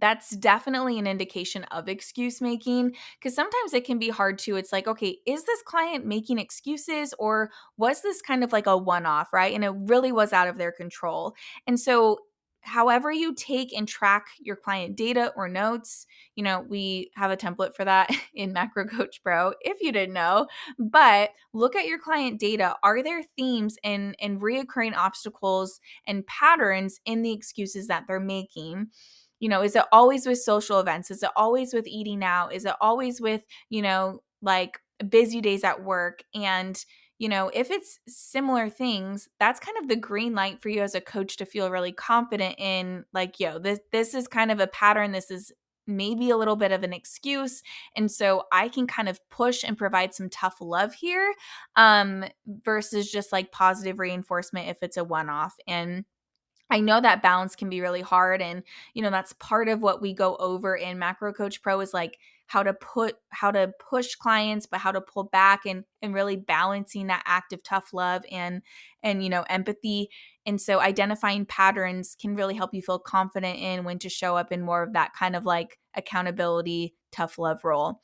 that's 0.00 0.30
definitely 0.36 0.98
an 0.98 1.06
indication 1.06 1.64
of 1.64 1.88
excuse 1.88 2.40
making 2.40 2.94
because 3.18 3.34
sometimes 3.34 3.72
it 3.72 3.84
can 3.84 3.98
be 3.98 4.08
hard 4.08 4.38
to 4.38 4.56
it's 4.56 4.72
like 4.72 4.86
okay 4.86 5.18
is 5.26 5.44
this 5.44 5.62
client 5.62 6.06
making 6.06 6.38
excuses 6.38 7.14
or 7.18 7.50
was 7.76 8.02
this 8.02 8.22
kind 8.22 8.44
of 8.44 8.52
like 8.52 8.66
a 8.66 8.76
one 8.76 9.06
off 9.06 9.32
right 9.32 9.54
and 9.54 9.64
it 9.64 9.72
really 9.74 10.12
was 10.12 10.32
out 10.32 10.48
of 10.48 10.58
their 10.58 10.72
control 10.72 11.34
and 11.66 11.78
so 11.78 12.18
however 12.60 13.10
you 13.10 13.34
take 13.34 13.72
and 13.72 13.88
track 13.88 14.26
your 14.40 14.56
client 14.56 14.96
data 14.96 15.32
or 15.36 15.48
notes 15.48 16.06
you 16.34 16.42
know 16.42 16.64
we 16.68 17.10
have 17.14 17.30
a 17.30 17.36
template 17.36 17.74
for 17.74 17.84
that 17.84 18.10
in 18.34 18.52
macro 18.52 18.84
coach 18.84 19.20
pro 19.22 19.52
if 19.60 19.80
you 19.80 19.92
didn't 19.92 20.14
know 20.14 20.46
but 20.78 21.30
look 21.52 21.74
at 21.74 21.86
your 21.86 21.98
client 21.98 22.38
data 22.38 22.74
are 22.82 23.02
there 23.02 23.22
themes 23.36 23.76
and 23.84 24.14
and 24.20 24.40
reoccurring 24.40 24.94
obstacles 24.96 25.80
and 26.06 26.26
patterns 26.26 27.00
in 27.04 27.22
the 27.22 27.32
excuses 27.32 27.86
that 27.86 28.04
they're 28.06 28.20
making 28.20 28.88
you 29.40 29.48
know 29.48 29.62
is 29.62 29.76
it 29.76 29.84
always 29.92 30.26
with 30.26 30.38
social 30.38 30.80
events? 30.80 31.10
Is 31.10 31.22
it 31.22 31.30
always 31.36 31.72
with 31.74 31.86
eating 31.86 32.22
out? 32.24 32.52
Is 32.52 32.64
it 32.64 32.74
always 32.80 33.20
with 33.20 33.42
you 33.70 33.82
know 33.82 34.22
like 34.42 34.80
busy 35.08 35.40
days 35.40 35.64
at 35.64 35.82
work? 35.84 36.22
And 36.34 36.82
you 37.18 37.28
know 37.28 37.50
if 37.52 37.70
it's 37.70 37.98
similar 38.06 38.68
things 38.68 39.28
that's 39.40 39.58
kind 39.60 39.76
of 39.78 39.88
the 39.88 39.96
green 39.96 40.34
light 40.34 40.62
for 40.62 40.68
you 40.68 40.82
as 40.82 40.94
a 40.94 41.00
coach 41.00 41.36
to 41.38 41.44
feel 41.46 41.70
really 41.70 41.90
confident 41.92 42.54
in 42.58 43.04
like 43.12 43.40
yo 43.40 43.58
this 43.58 43.80
this 43.92 44.14
is 44.14 44.28
kind 44.28 44.50
of 44.50 44.60
a 44.60 44.66
pattern. 44.68 45.12
This 45.12 45.30
is 45.30 45.52
maybe 45.86 46.28
a 46.30 46.36
little 46.36 46.54
bit 46.54 46.70
of 46.70 46.82
an 46.84 46.92
excuse. 46.92 47.62
And 47.96 48.10
so 48.10 48.44
i 48.52 48.68
can 48.68 48.86
kind 48.86 49.08
of 49.08 49.18
push 49.30 49.64
and 49.64 49.76
provide 49.76 50.14
some 50.14 50.28
tough 50.28 50.56
love 50.60 50.94
here 50.94 51.32
um 51.76 52.24
versus 52.64 53.10
just 53.10 53.32
like 53.32 53.52
positive 53.52 53.98
reinforcement 53.98 54.68
if 54.68 54.78
it's 54.82 54.96
a 54.96 55.04
one 55.04 55.30
off 55.30 55.54
and 55.66 56.04
I 56.70 56.80
know 56.80 57.00
that 57.00 57.22
balance 57.22 57.56
can 57.56 57.70
be 57.70 57.80
really 57.80 58.02
hard. 58.02 58.42
And, 58.42 58.62
you 58.94 59.02
know, 59.02 59.10
that's 59.10 59.32
part 59.34 59.68
of 59.68 59.80
what 59.80 60.02
we 60.02 60.12
go 60.12 60.36
over 60.36 60.76
in 60.76 60.98
Macro 60.98 61.32
Coach 61.32 61.62
Pro 61.62 61.80
is 61.80 61.94
like 61.94 62.18
how 62.46 62.62
to 62.62 62.72
put, 62.72 63.16
how 63.30 63.50
to 63.50 63.72
push 63.78 64.14
clients, 64.14 64.66
but 64.66 64.80
how 64.80 64.90
to 64.92 65.00
pull 65.00 65.24
back 65.24 65.66
and, 65.66 65.84
and 66.02 66.14
really 66.14 66.36
balancing 66.36 67.06
that 67.06 67.22
act 67.26 67.52
of 67.52 67.62
tough 67.62 67.92
love 67.92 68.22
and, 68.30 68.62
and, 69.02 69.22
you 69.22 69.28
know, 69.28 69.44
empathy. 69.48 70.08
And 70.46 70.60
so 70.60 70.80
identifying 70.80 71.46
patterns 71.46 72.16
can 72.18 72.34
really 72.34 72.54
help 72.54 72.72
you 72.72 72.82
feel 72.82 72.98
confident 72.98 73.58
in 73.58 73.84
when 73.84 73.98
to 74.00 74.08
show 74.08 74.36
up 74.36 74.50
in 74.50 74.62
more 74.62 74.82
of 74.82 74.94
that 74.94 75.12
kind 75.12 75.36
of 75.36 75.44
like 75.44 75.78
accountability, 75.94 76.94
tough 77.12 77.38
love 77.38 77.64
role. 77.64 78.00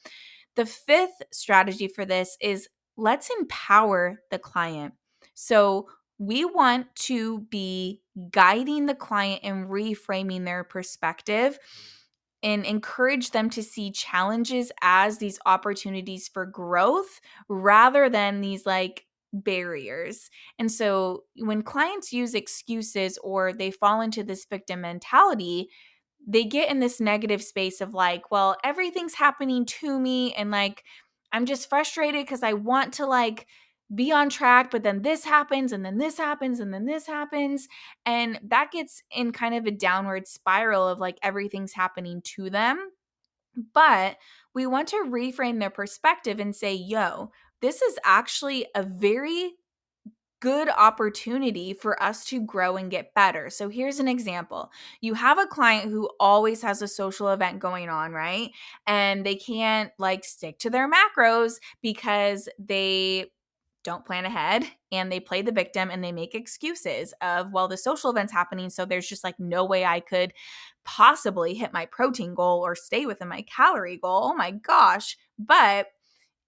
The 0.57 0.67
fifth 0.67 1.23
strategy 1.33 1.89
for 1.89 2.05
this 2.05 2.37
is 2.41 2.69
let's 2.97 3.31
empower 3.39 4.21
the 4.31 4.39
client. 4.39 4.95
So, 5.35 5.89
we 6.19 6.45
want 6.45 6.95
to 6.95 7.41
be 7.51 8.03
guiding 8.31 8.87
the 8.87 8.95
client 8.95 9.41
and 9.43 9.69
reframing 9.69 10.45
their 10.45 10.65
perspective 10.65 11.59
and 12.43 12.65
encourage 12.67 13.31
them 13.31 13.49
to 13.51 13.63
see 13.63 13.91
challenges 13.91 14.71
as 14.83 15.19
these 15.19 15.39
opportunities 15.47 16.29
for 16.29 16.45
growth 16.45 17.21
rather 17.49 18.09
than 18.09 18.41
these 18.41 18.67
like 18.67 19.07
barriers. 19.33 20.31
And 20.59 20.71
so 20.71 21.25
when 21.37 21.63
clients 21.63 22.13
use 22.13 22.35
excuses 22.35 23.19
or 23.23 23.53
they 23.53 23.71
fall 23.71 24.01
into 24.03 24.23
this 24.23 24.45
victim 24.45 24.83
mentality, 24.83 25.69
they 26.27 26.45
get 26.45 26.71
in 26.71 26.81
this 26.81 27.01
negative 27.01 27.43
space 27.43 27.81
of 27.81 27.95
like, 27.95 28.31
well, 28.31 28.57
everything's 28.63 29.15
happening 29.15 29.65
to 29.67 29.99
me 29.99 30.33
and 30.35 30.51
like 30.51 30.85
I'm 31.33 31.47
just 31.47 31.69
frustrated 31.69 32.25
because 32.25 32.43
I 32.43 32.53
want 32.53 32.95
to 32.95 33.07
like 33.07 33.47
be 33.95 34.13
on 34.13 34.29
track, 34.29 34.71
but 34.71 34.83
then 34.83 35.03
this 35.03 35.25
happens, 35.25 35.73
and 35.73 35.85
then 35.85 35.99
this 35.99 36.19
happens, 36.19 36.61
and 36.61 36.73
then 36.73 36.87
this 36.87 37.07
happens. 37.07 37.69
And 38.05 38.41
that 38.43 38.73
gets 38.73 39.03
in 39.11 39.33
kind 39.33 39.55
of 39.55 39.67
a 39.67 39.71
downward 39.71 40.27
spiral 40.27 40.89
of 40.89 40.99
like 40.99 41.19
everything's 41.23 41.73
happening 41.73 42.23
to 42.37 42.51
them. 42.51 42.91
But 43.73 44.17
we 44.55 44.67
want 44.67 44.89
to 44.89 45.05
reframe 45.09 45.61
their 45.61 45.71
perspective 45.71 46.41
and 46.41 46.55
say, 46.55 46.75
yo, 46.75 47.31
this 47.61 47.83
is 47.83 47.99
actually 48.05 48.67
a 48.75 48.83
very 48.83 49.53
good 50.41 50.69
opportunity 50.69 51.73
for 51.73 52.03
us 52.03 52.23
to 52.27 52.39
grow 52.39 52.77
and 52.77 52.91
get 52.91 53.15
better. 53.15 53.49
So 53.49 53.71
here's 53.71 53.99
an 53.99 54.09
example. 54.09 54.71
You 55.01 55.15
have 55.15 55.39
a 55.39 55.47
client 55.47 55.91
who 55.91 56.11
always 56.21 56.61
has 56.61 56.83
a 56.83 56.89
social 56.89 57.31
event 57.31 57.61
going 57.61 57.89
on, 57.89 58.13
right? 58.13 58.51
And 58.87 59.25
they 59.25 59.37
can't 59.37 59.91
like 59.99 60.23
stick 60.23 60.59
to 60.59 60.69
their 60.69 60.91
macros 60.91 61.55
because 61.81 62.49
they 62.59 63.31
don't 63.85 64.05
plan 64.05 64.25
ahead 64.25 64.65
and 64.91 65.13
they 65.13 65.21
play 65.21 65.43
the 65.43 65.53
victim 65.53 65.91
and 65.91 66.03
they 66.03 66.13
make 66.13 66.35
excuses 66.35 67.15
of 67.21 67.53
well 67.53 67.69
the 67.69 67.77
social 67.77 68.11
event's 68.11 68.33
happening 68.33 68.71
so 68.71 68.85
there's 68.85 69.09
just 69.09 69.25
like 69.25 69.39
no 69.39 69.65
way 69.65 69.85
i 69.85 70.01
could 70.01 70.33
possibly 70.85 71.55
hit 71.55 71.73
my 71.73 71.87
protein 71.87 72.35
goal 72.35 72.61
or 72.61 72.75
stay 72.75 73.07
within 73.07 73.29
my 73.29 73.43
calorie 73.43 73.99
goal 73.99 74.31
oh 74.33 74.35
my 74.35 74.51
gosh 74.51 75.17
but 75.39 75.89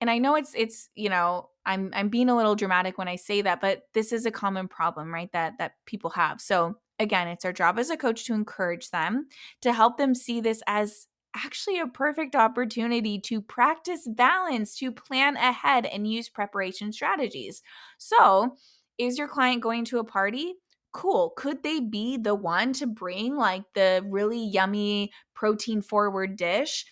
and 0.01 0.11
I 0.11 0.19
know 0.19 0.37
it's 0.37 0.53
it's, 0.55 0.89
you 0.95 1.09
know, 1.09 1.51
I'm 1.65 1.91
I'm 1.95 2.09
being 2.09 2.29
a 2.29 2.37
little 2.37 2.55
dramatic 2.55 2.99
when 2.99 3.09
I 3.09 3.17
say 3.17 3.43
that, 3.43 3.61
but 3.61 3.83
this 3.95 4.13
is 4.13 4.27
a 4.27 4.31
common 4.31 4.69
problem, 4.69 5.13
right? 5.13 5.31
That 5.33 5.55
that 5.59 5.73
people 5.87 6.11
have. 6.11 6.41
So 6.41 6.77
again, 6.99 7.29
it's 7.29 7.45
our 7.45 7.53
job 7.53 7.79
as 7.79 7.91
a 7.91 7.97
coach 7.97 8.25
to 8.27 8.35
encourage 8.35 8.91
them, 8.91 9.29
to 9.63 9.73
help 9.73 9.97
them 9.97 10.15
see 10.15 10.41
this 10.41 10.63
as 10.67 11.07
actually 11.45 11.79
a 11.79 11.87
perfect 11.87 12.35
opportunity 12.35 13.21
to 13.21 13.41
practice 13.41 14.07
balance, 14.09 14.77
to 14.79 14.91
plan 14.91 15.37
ahead 15.37 15.87
and 15.87 16.11
use 16.11 16.29
preparation 16.29 16.93
strategies. 16.93 17.63
So, 17.99 18.57
is 18.99 19.19
your 19.19 19.29
client 19.29 19.63
going 19.63 19.85
to 19.87 19.99
a 19.99 20.05
party? 20.05 20.55
Cool. 20.93 21.33
Could 21.37 21.63
they 21.63 21.81
be 21.81 22.17
the 22.17 22.35
one 22.35 22.73
to 22.75 22.87
bring 22.87 23.37
like 23.37 23.65
the 23.75 24.03
really 24.09 24.43
yummy 24.43 25.13
protein 25.35 25.83
forward 25.83 26.37
dish? 26.37 26.87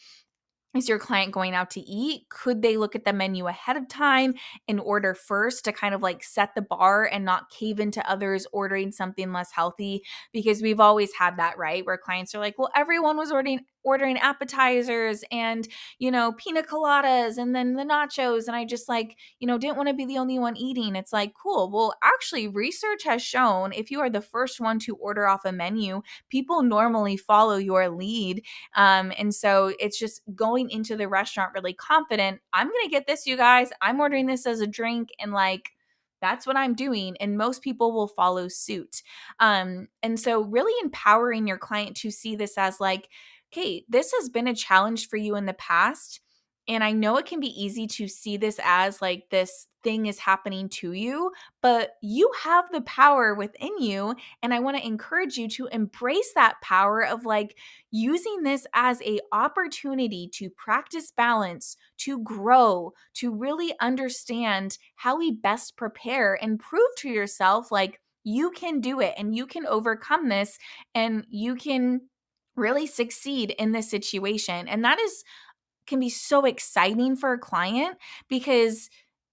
is 0.75 0.89
your 0.89 0.99
client 0.99 1.33
going 1.33 1.55
out 1.55 1.71
to 1.71 1.81
eat? 1.81 2.29
Could 2.29 2.63
they 2.63 2.77
look 2.77 2.97
at 2.97 3.05
the 3.05 3.13
menu 3.13 3.47
ahead 3.47 3.77
of 3.77 3.89
time 3.89 4.35
and 4.67 4.81
order 4.81 5.15
first 5.15 5.65
to 5.65 5.73
kind 5.73 5.95
of 5.95 6.03
like 6.03 6.25
set 6.25 6.55
the 6.55 6.63
bar 6.63 7.05
and 7.05 7.25
not 7.25 7.51
cave 7.51 7.79
into 7.79 8.09
others 8.11 8.47
ordering 8.53 8.91
something 8.91 9.33
less 9.33 9.53
healthy? 9.53 10.03
Because 10.33 10.63
we've 10.63 10.81
always 10.81 11.13
had 11.15 11.37
that, 11.39 11.59
right? 11.59 11.87
Where 11.87 11.99
clients 11.99 12.35
are 12.35 12.41
like, 12.41 12.59
well, 12.59 12.71
everyone 12.75 13.17
was 13.17 13.31
ordering 13.31 13.61
ordering 13.85 14.19
appetizers 14.19 15.23
and 15.31 15.69
you 15.99 16.11
know 16.11 16.33
pina 16.33 16.63
coladas 16.63 17.39
and 17.39 17.55
then 17.55 17.75
the 17.75 17.85
nachos 17.85 18.47
and 18.47 18.57
i 18.57 18.65
just 18.65 18.89
like 18.89 19.17
you 19.39 19.47
know 19.47 19.59
didn't 19.59 19.77
want 19.77 19.89
to 19.89 19.95
be 19.95 20.07
the 20.07 20.19
only 20.19 20.39
one 20.39 20.57
eating 20.57 20.97
it's 20.97 21.13
like 21.13 21.33
cool 21.41 21.71
well 21.71 21.95
actually 22.03 22.49
research 22.49 23.05
has 23.05 23.23
shown 23.23 23.73
if 23.73 23.91
you 23.91 24.01
are 24.01 24.11
the 24.11 24.21
first 24.21 24.61
one 24.61 24.79
to 24.79 24.97
order 24.97 25.27
off 25.27 25.45
a 25.45 25.53
menu 25.53 26.01
people 26.31 26.63
normally 26.63 27.17
follow 27.17 27.57
your 27.57 27.89
lead 27.89 28.43
um, 28.77 29.13
and 29.19 29.35
so 29.35 29.73
it's 29.79 29.99
just 29.99 30.23
going 30.35 30.71
into 30.71 30.97
the 30.97 31.09
restaurant 31.09 31.53
really 31.55 31.75
confident 31.75 32.41
i'm 32.53 32.67
gonna 32.67 32.91
get 32.91 33.07
this 33.07 33.27
you 33.27 33.37
guys 33.37 33.71
i'm 33.83 34.01
ordering 34.01 34.27
this 34.27 34.47
as 34.47 34.61
a 34.61 34.67
drink 34.67 35.11
and 35.21 35.33
like 35.33 35.71
that's 36.25 36.47
what 36.47 36.57
I'm 36.57 36.75
doing. 36.75 37.17
And 37.21 37.37
most 37.37 37.61
people 37.61 37.93
will 37.93 38.09
follow 38.09 38.49
suit. 38.49 39.03
Um, 39.41 39.89
and 40.03 40.19
so, 40.19 40.41
really 40.41 40.73
empowering 40.83 41.47
your 41.47 41.59
client 41.59 41.97
to 41.99 42.11
see 42.11 42.35
this 42.35 42.57
as 42.57 42.81
like, 42.81 43.11
okay, 43.55 43.85
this 43.89 44.13
has 44.19 44.29
been 44.29 44.49
a 44.49 44.55
challenge 44.55 45.09
for 45.09 45.17
you 45.17 45.37
in 45.37 45.47
the 45.47 45.55
past. 45.55 46.21
And 46.67 46.83
I 46.83 46.93
know 46.93 47.19
it 47.19 47.27
can 47.27 47.41
be 47.41 47.63
easy 47.63 47.87
to 47.89 48.09
see 48.09 48.39
this 48.39 48.59
as 48.65 49.03
like 49.03 49.25
this 49.31 49.67
thing 49.83 50.07
is 50.07 50.19
happening 50.19 50.71
to 50.71 50.93
you, 50.93 51.31
but 51.61 51.91
you 52.03 52.33
have 52.43 52.65
the 52.73 52.81
power 52.81 53.35
within 53.35 53.79
you. 53.79 54.17
And 54.43 54.55
I 54.55 54.61
want 54.61 54.79
to 54.79 54.87
encourage 54.87 55.37
you 55.37 55.47
to 55.51 55.67
embrace 55.67 56.33
that 56.35 56.57
power 56.63 57.05
of 57.05 57.27
like 57.27 57.59
using 57.91 58.43
this 58.43 58.67
as 58.73 59.03
a 59.03 59.21
opportunity 59.31 60.31
to 60.37 60.49
practice 60.49 61.13
balance, 61.15 61.77
to 61.99 62.19
grow, 62.21 62.95
to 63.17 63.31
really 63.31 63.75
understand 63.81 64.79
how 64.97 65.19
we 65.19 65.33
best 65.33 65.77
prepare 65.77 66.39
and 66.43 66.59
prove 66.59 66.89
to 66.99 67.11
yourself 67.11 67.71
like 67.71 68.01
you 68.25 68.51
can 68.53 68.81
do 68.81 69.01
it 69.01 69.13
and 69.19 69.37
you 69.37 69.47
can 69.47 69.67
overcome 69.67 70.31
this 70.31 70.59
and 70.95 71.27
you 71.29 71.55
can 71.55 72.01
really 72.57 72.87
succeed 72.87 73.51
in 73.59 73.73
this 73.73 73.91
situation. 73.91 74.69
And 74.69 74.85
that 74.85 74.99
is 74.99 75.25
can 75.87 76.01
be 76.01 76.09
so 76.09 76.45
exciting 76.45 77.17
for 77.17 77.33
a 77.33 77.39
client 77.39 77.99
because 78.29 78.89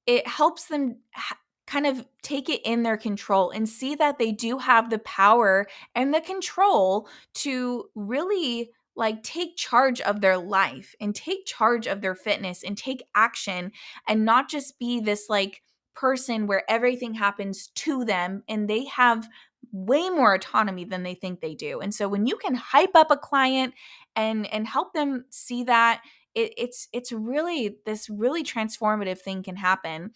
it 0.05 0.27
helps 0.27 0.65
them 0.65 0.97
ha- 1.13 1.37
kind 1.67 1.87
of 1.87 2.05
take 2.21 2.49
it 2.49 2.61
in 2.65 2.83
their 2.83 2.97
control 2.97 3.51
and 3.51 3.69
see 3.69 3.95
that 3.95 4.17
they 4.17 4.31
do 4.31 4.57
have 4.57 4.89
the 4.89 4.99
power 4.99 5.67
and 5.95 6.13
the 6.13 6.19
control 6.19 7.07
to 7.33 7.85
really 7.95 8.69
like 8.95 9.23
take 9.23 9.55
charge 9.55 10.01
of 10.01 10.19
their 10.19 10.37
life 10.37 10.93
and 10.99 11.15
take 11.15 11.45
charge 11.45 11.87
of 11.87 12.01
their 12.01 12.15
fitness 12.15 12.63
and 12.63 12.77
take 12.77 13.03
action 13.15 13.71
and 14.07 14.25
not 14.25 14.49
just 14.49 14.77
be 14.79 14.99
this 14.99 15.29
like 15.29 15.61
person 15.95 16.45
where 16.45 16.69
everything 16.69 17.13
happens 17.13 17.67
to 17.67 18.03
them 18.03 18.43
and 18.49 18.69
they 18.69 18.85
have 18.85 19.29
way 19.71 20.09
more 20.09 20.33
autonomy 20.33 20.85
than 20.85 21.03
they 21.03 21.13
think 21.13 21.39
they 21.39 21.55
do. 21.55 21.79
And 21.79 21.93
so 21.93 22.07
when 22.07 22.25
you 22.25 22.37
can 22.37 22.55
hype 22.55 22.95
up 22.95 23.11
a 23.11 23.17
client 23.17 23.73
and 24.15 24.45
and 24.53 24.67
help 24.67 24.93
them 24.93 25.25
see 25.29 25.63
that 25.63 26.01
it, 26.35 26.53
it's 26.57 26.87
it's 26.93 27.11
really 27.11 27.77
this 27.85 28.09
really 28.09 28.43
transformative 28.43 29.19
thing 29.19 29.43
can 29.43 29.55
happen. 29.55 30.11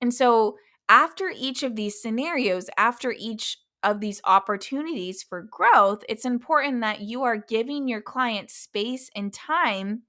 And 0.00 0.12
so 0.12 0.56
after 0.88 1.32
each 1.34 1.62
of 1.62 1.76
these 1.76 2.00
scenarios, 2.00 2.70
after 2.78 3.12
each 3.12 3.58
of 3.82 4.00
these 4.00 4.20
opportunities 4.24 5.22
for 5.22 5.42
growth, 5.42 6.02
it's 6.08 6.24
important 6.24 6.80
that 6.80 7.00
you 7.00 7.22
are 7.22 7.36
giving 7.36 7.88
your 7.88 8.00
client 8.00 8.50
space 8.50 9.10
and 9.14 9.32
time 9.32 10.02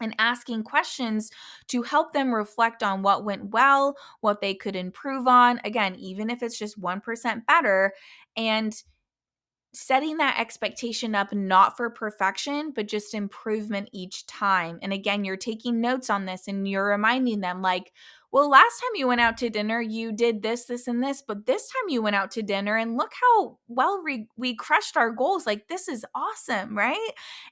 and 0.00 0.14
asking 0.18 0.64
questions 0.64 1.30
to 1.68 1.82
help 1.82 2.12
them 2.12 2.32
reflect 2.34 2.82
on 2.82 3.02
what 3.02 3.24
went 3.24 3.50
well, 3.50 3.96
what 4.20 4.40
they 4.40 4.54
could 4.54 4.74
improve 4.74 5.26
on. 5.26 5.60
Again, 5.64 5.94
even 5.96 6.30
if 6.30 6.42
it's 6.42 6.58
just 6.58 6.80
1% 6.80 7.46
better. 7.46 7.92
And 8.36 8.74
setting 9.72 10.16
that 10.16 10.40
expectation 10.40 11.14
up 11.14 11.32
not 11.32 11.76
for 11.76 11.88
perfection, 11.90 12.72
but 12.74 12.88
just 12.88 13.14
improvement 13.14 13.88
each 13.92 14.26
time. 14.26 14.80
And 14.82 14.92
again, 14.92 15.24
you're 15.24 15.36
taking 15.36 15.80
notes 15.80 16.10
on 16.10 16.26
this 16.26 16.48
and 16.48 16.66
you're 16.66 16.86
reminding 16.86 17.40
them, 17.40 17.62
like, 17.62 17.92
well, 18.32 18.50
last 18.50 18.80
time 18.80 18.90
you 18.94 19.06
went 19.06 19.20
out 19.20 19.36
to 19.38 19.50
dinner, 19.50 19.80
you 19.80 20.12
did 20.12 20.42
this, 20.42 20.64
this, 20.64 20.88
and 20.88 21.02
this, 21.02 21.22
but 21.26 21.46
this 21.46 21.68
time 21.68 21.88
you 21.88 22.02
went 22.02 22.16
out 22.16 22.30
to 22.32 22.42
dinner 22.42 22.76
and 22.76 22.96
look 22.96 23.12
how 23.20 23.58
well 23.68 24.02
we, 24.04 24.26
we 24.36 24.54
crushed 24.54 24.96
our 24.96 25.10
goals. 25.12 25.46
Like, 25.46 25.68
this 25.68 25.88
is 25.88 26.04
awesome, 26.14 26.76
right? 26.76 27.10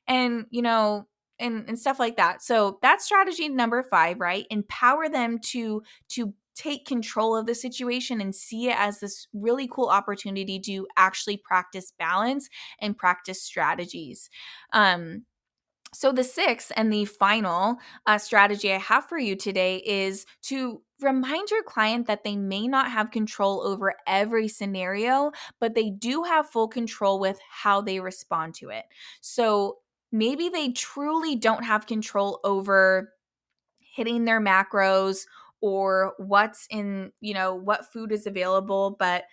And, 0.08 0.46
you 0.50 0.62
know, 0.62 1.06
and, 1.38 1.68
and 1.68 1.78
stuff 1.78 2.00
like 2.00 2.16
that. 2.16 2.42
So 2.42 2.78
that's 2.82 3.04
strategy 3.04 3.48
number 3.48 3.82
five, 3.84 4.18
right? 4.18 4.46
Empower 4.50 5.08
them 5.08 5.38
to 5.50 5.82
to 6.10 6.34
take 6.58 6.84
control 6.84 7.36
of 7.36 7.46
the 7.46 7.54
situation 7.54 8.20
and 8.20 8.34
see 8.34 8.68
it 8.68 8.76
as 8.76 8.98
this 8.98 9.28
really 9.32 9.68
cool 9.70 9.88
opportunity 9.88 10.58
to 10.58 10.86
actually 10.96 11.36
practice 11.36 11.92
balance 11.98 12.48
and 12.80 12.98
practice 12.98 13.40
strategies. 13.40 14.28
Um, 14.72 15.24
so, 15.94 16.12
the 16.12 16.24
sixth 16.24 16.70
and 16.76 16.92
the 16.92 17.06
final 17.06 17.76
uh, 18.06 18.18
strategy 18.18 18.72
I 18.72 18.78
have 18.78 19.06
for 19.06 19.18
you 19.18 19.36
today 19.36 19.82
is 19.86 20.26
to 20.42 20.82
remind 21.00 21.50
your 21.50 21.62
client 21.62 22.08
that 22.08 22.24
they 22.24 22.36
may 22.36 22.66
not 22.66 22.90
have 22.90 23.10
control 23.10 23.62
over 23.62 23.94
every 24.06 24.48
scenario, 24.48 25.30
but 25.60 25.74
they 25.74 25.88
do 25.88 26.24
have 26.24 26.50
full 26.50 26.68
control 26.68 27.20
with 27.20 27.38
how 27.48 27.80
they 27.80 28.00
respond 28.00 28.54
to 28.56 28.68
it. 28.68 28.84
So, 29.22 29.78
maybe 30.12 30.50
they 30.50 30.72
truly 30.72 31.36
don't 31.36 31.64
have 31.64 31.86
control 31.86 32.40
over 32.44 33.14
hitting 33.80 34.24
their 34.24 34.40
macros 34.40 35.24
or 35.60 36.14
what's 36.18 36.66
in, 36.70 37.12
you 37.20 37.34
know, 37.34 37.54
what 37.54 37.92
food 37.92 38.12
is 38.12 38.26
available, 38.26 38.96
but 38.98 39.24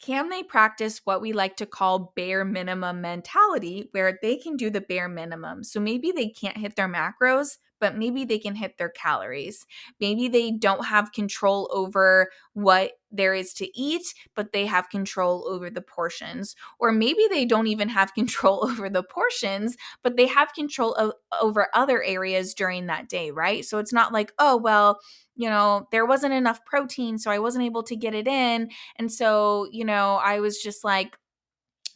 can 0.00 0.28
they 0.28 0.42
practice 0.42 1.00
what 1.04 1.22
we 1.22 1.32
like 1.32 1.56
to 1.56 1.66
call 1.66 2.12
bare 2.14 2.44
minimum 2.44 3.00
mentality 3.00 3.88
where 3.92 4.18
they 4.20 4.36
can 4.36 4.56
do 4.56 4.68
the 4.68 4.80
bare 4.80 5.08
minimum? 5.08 5.64
So 5.64 5.80
maybe 5.80 6.12
they 6.12 6.28
can't 6.28 6.58
hit 6.58 6.76
their 6.76 6.88
macros, 6.88 7.56
but 7.80 7.96
maybe 7.96 8.24
they 8.24 8.38
can 8.38 8.54
hit 8.54 8.78
their 8.78 8.88
calories. 8.88 9.66
Maybe 10.00 10.28
they 10.28 10.50
don't 10.50 10.86
have 10.86 11.12
control 11.12 11.70
over 11.72 12.30
what 12.52 12.92
there 13.10 13.34
is 13.34 13.52
to 13.54 13.78
eat, 13.78 14.14
but 14.34 14.52
they 14.52 14.66
have 14.66 14.88
control 14.88 15.46
over 15.48 15.70
the 15.70 15.80
portions. 15.80 16.56
Or 16.78 16.92
maybe 16.92 17.26
they 17.30 17.44
don't 17.44 17.66
even 17.66 17.88
have 17.88 18.14
control 18.14 18.64
over 18.68 18.88
the 18.88 19.02
portions, 19.02 19.76
but 20.02 20.16
they 20.16 20.26
have 20.26 20.52
control 20.54 21.14
over 21.40 21.68
other 21.74 22.02
areas 22.02 22.54
during 22.54 22.86
that 22.86 23.08
day, 23.08 23.30
right? 23.30 23.64
So 23.64 23.78
it's 23.78 23.92
not 23.92 24.12
like, 24.12 24.32
oh, 24.38 24.56
well, 24.56 25.00
you 25.36 25.48
know, 25.48 25.88
there 25.90 26.06
wasn't 26.06 26.34
enough 26.34 26.64
protein, 26.64 27.18
so 27.18 27.30
I 27.30 27.38
wasn't 27.38 27.64
able 27.64 27.82
to 27.84 27.96
get 27.96 28.14
it 28.14 28.28
in. 28.28 28.70
And 28.96 29.12
so, 29.12 29.66
you 29.70 29.84
know, 29.84 30.16
I 30.16 30.40
was 30.40 30.58
just 30.58 30.84
like, 30.84 31.16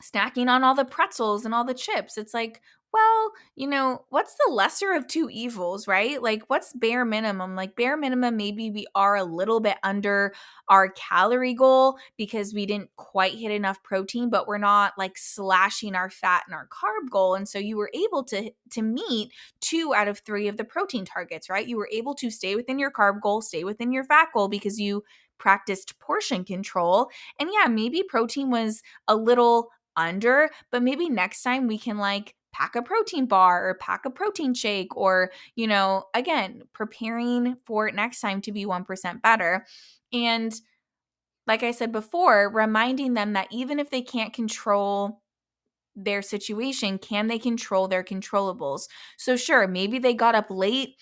snacking 0.03 0.49
on 0.49 0.63
all 0.63 0.77
the 0.77 0.85
pretzels 0.85 1.45
and 1.45 1.53
all 1.53 1.65
the 1.65 1.75
chips. 1.75 2.17
It's 2.17 2.33
like, 2.33 2.61
well, 2.93 3.33
you 3.55 3.67
know, 3.67 4.05
what's 4.09 4.35
the 4.35 4.53
lesser 4.53 4.93
of 4.93 5.07
two 5.07 5.29
evils, 5.31 5.87
right? 5.87 6.23
Like, 6.23 6.43
what's 6.49 6.73
bare 6.73 7.05
minimum? 7.05 7.55
Like, 7.55 7.77
bare 7.77 7.97
minimum, 7.97 8.37
maybe 8.37 8.71
we 8.71 8.87
are 8.95 9.17
a 9.17 9.25
little 9.25 9.61
bit 9.61 9.77
under 9.83 10.33
our 10.69 10.89
calorie 10.91 11.55
goal 11.55 11.99
because 12.17 12.55
we 12.55 12.65
didn't 12.65 12.91
quite 12.97 13.35
hit 13.35 13.51
enough 13.51 13.83
protein, 13.83 14.31
but 14.31 14.47
we're 14.47 14.59
not 14.59 14.95
like 14.97 15.19
slashing 15.19 15.95
our 15.95 16.09
fat 16.09 16.45
and 16.47 16.55
our 16.55 16.69
carb 16.69 17.11
goal. 17.11 17.35
And 17.35 17.47
so 17.49 17.59
you 17.59 17.77
were 17.77 17.91
able 17.93 18.25
to 18.25 18.51
to 18.71 18.83
meet 18.83 19.33
two 19.61 19.93
out 19.95 20.09
of 20.09 20.21
three 20.21 20.49
of 20.49 20.57
the 20.57 20.65
protein 20.65 21.05
targets, 21.05 21.51
right? 21.51 21.67
You 21.67 21.77
were 21.77 21.89
able 21.93 22.15
to 22.17 22.31
stay 22.31 22.57
within 22.57 22.79
your 22.79 22.91
carb 22.91 23.21
goal, 23.21 23.43
stay 23.43 23.65
within 23.65 23.93
your 23.93 24.05
fat 24.05 24.29
goal 24.33 24.49
because 24.49 24.81
you 24.81 25.05
practiced 25.39 25.99
portion 26.01 26.45
control. 26.45 27.11
And 27.39 27.51
yeah, 27.53 27.69
maybe 27.69 28.03
protein 28.03 28.51
was 28.51 28.83
a 29.07 29.15
little 29.17 29.71
under, 29.97 30.51
but 30.71 30.83
maybe 30.83 31.09
next 31.09 31.43
time 31.43 31.67
we 31.67 31.79
can 31.79 31.99
like 31.99 32.35
pack 32.59 32.75
a 32.77 32.83
protein 32.83 33.27
bar 33.27 33.69
or 33.69 33.75
pack 33.75 34.05
a 34.05 34.11
protein 34.11 34.53
shake 34.55 34.97
or, 34.97 35.31
you 35.55 35.67
know, 35.67 36.05
again, 36.15 36.63
preparing 36.73 37.57
for 37.65 37.91
next 37.93 38.21
time 38.21 38.41
to 38.43 38.53
be 38.53 38.67
1% 38.67 39.23
better. 39.23 39.65
And 40.13 40.53
like 41.47 41.63
I 41.63 41.71
said 41.73 41.93
before, 41.93 42.51
reminding 42.53 43.15
them 43.15 43.33
that 43.35 43.49
even 43.51 43.79
if 43.79 43.91
they 43.91 44.03
can't 44.03 44.33
control 44.35 45.23
their 45.97 46.23
situation, 46.23 46.99
can 46.99 47.29
they 47.29 47.39
control 47.39 47.89
their 47.89 48.05
controllables? 48.05 48.89
So, 49.19 49.37
sure, 49.37 49.69
maybe 49.69 49.99
they 49.99 50.15
got 50.15 50.35
up 50.35 50.47
late 50.51 50.97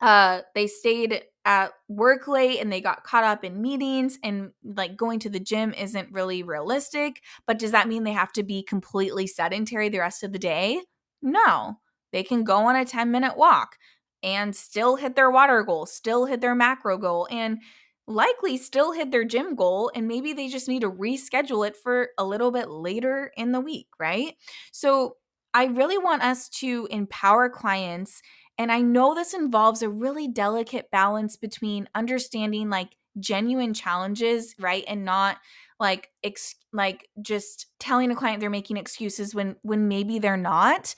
uh, 0.00 0.40
they 0.54 0.66
stayed 0.66 1.22
at 1.44 1.72
work 1.88 2.28
late 2.28 2.60
and 2.60 2.72
they 2.72 2.80
got 2.80 3.04
caught 3.04 3.24
up 3.24 3.44
in 3.44 3.60
meetings 3.60 4.18
and 4.22 4.52
like 4.64 4.96
going 4.96 5.18
to 5.20 5.30
the 5.30 5.40
gym 5.40 5.74
isn't 5.74 6.12
really 6.12 6.42
realistic. 6.42 7.20
But 7.46 7.58
does 7.58 7.72
that 7.72 7.88
mean 7.88 8.04
they 8.04 8.12
have 8.12 8.32
to 8.34 8.42
be 8.42 8.62
completely 8.62 9.26
sedentary 9.26 9.88
the 9.88 9.98
rest 9.98 10.22
of 10.22 10.32
the 10.32 10.38
day? 10.38 10.82
No, 11.20 11.78
they 12.12 12.22
can 12.22 12.44
go 12.44 12.58
on 12.66 12.76
a 12.76 12.84
10 12.84 13.10
minute 13.10 13.36
walk 13.36 13.76
and 14.22 14.54
still 14.54 14.96
hit 14.96 15.16
their 15.16 15.30
water 15.30 15.62
goal, 15.62 15.86
still 15.86 16.26
hit 16.26 16.40
their 16.40 16.54
macro 16.54 16.96
goal, 16.96 17.26
and 17.30 17.58
likely 18.06 18.56
still 18.56 18.92
hit 18.92 19.10
their 19.10 19.24
gym 19.24 19.54
goal. 19.54 19.90
And 19.94 20.06
maybe 20.08 20.32
they 20.32 20.48
just 20.48 20.68
need 20.68 20.82
to 20.82 20.90
reschedule 20.90 21.66
it 21.66 21.76
for 21.76 22.10
a 22.18 22.24
little 22.24 22.50
bit 22.50 22.68
later 22.70 23.32
in 23.36 23.52
the 23.52 23.60
week, 23.60 23.88
right? 23.98 24.34
So 24.72 25.16
I 25.54 25.66
really 25.66 25.98
want 25.98 26.22
us 26.22 26.48
to 26.60 26.88
empower 26.90 27.48
clients 27.48 28.22
and 28.62 28.70
I 28.70 28.80
know 28.80 29.12
this 29.12 29.34
involves 29.34 29.82
a 29.82 29.88
really 29.88 30.28
delicate 30.28 30.88
balance 30.92 31.36
between 31.36 31.88
understanding 31.96 32.70
like 32.70 32.96
genuine 33.18 33.74
challenges, 33.74 34.54
right? 34.56 34.84
And 34.86 35.04
not 35.04 35.38
like 35.80 36.10
ex- 36.22 36.54
like 36.72 37.08
just 37.20 37.66
telling 37.80 38.12
a 38.12 38.14
client 38.14 38.38
they're 38.38 38.50
making 38.50 38.76
excuses 38.76 39.34
when 39.34 39.56
when 39.62 39.88
maybe 39.88 40.20
they're 40.20 40.36
not. 40.36 40.94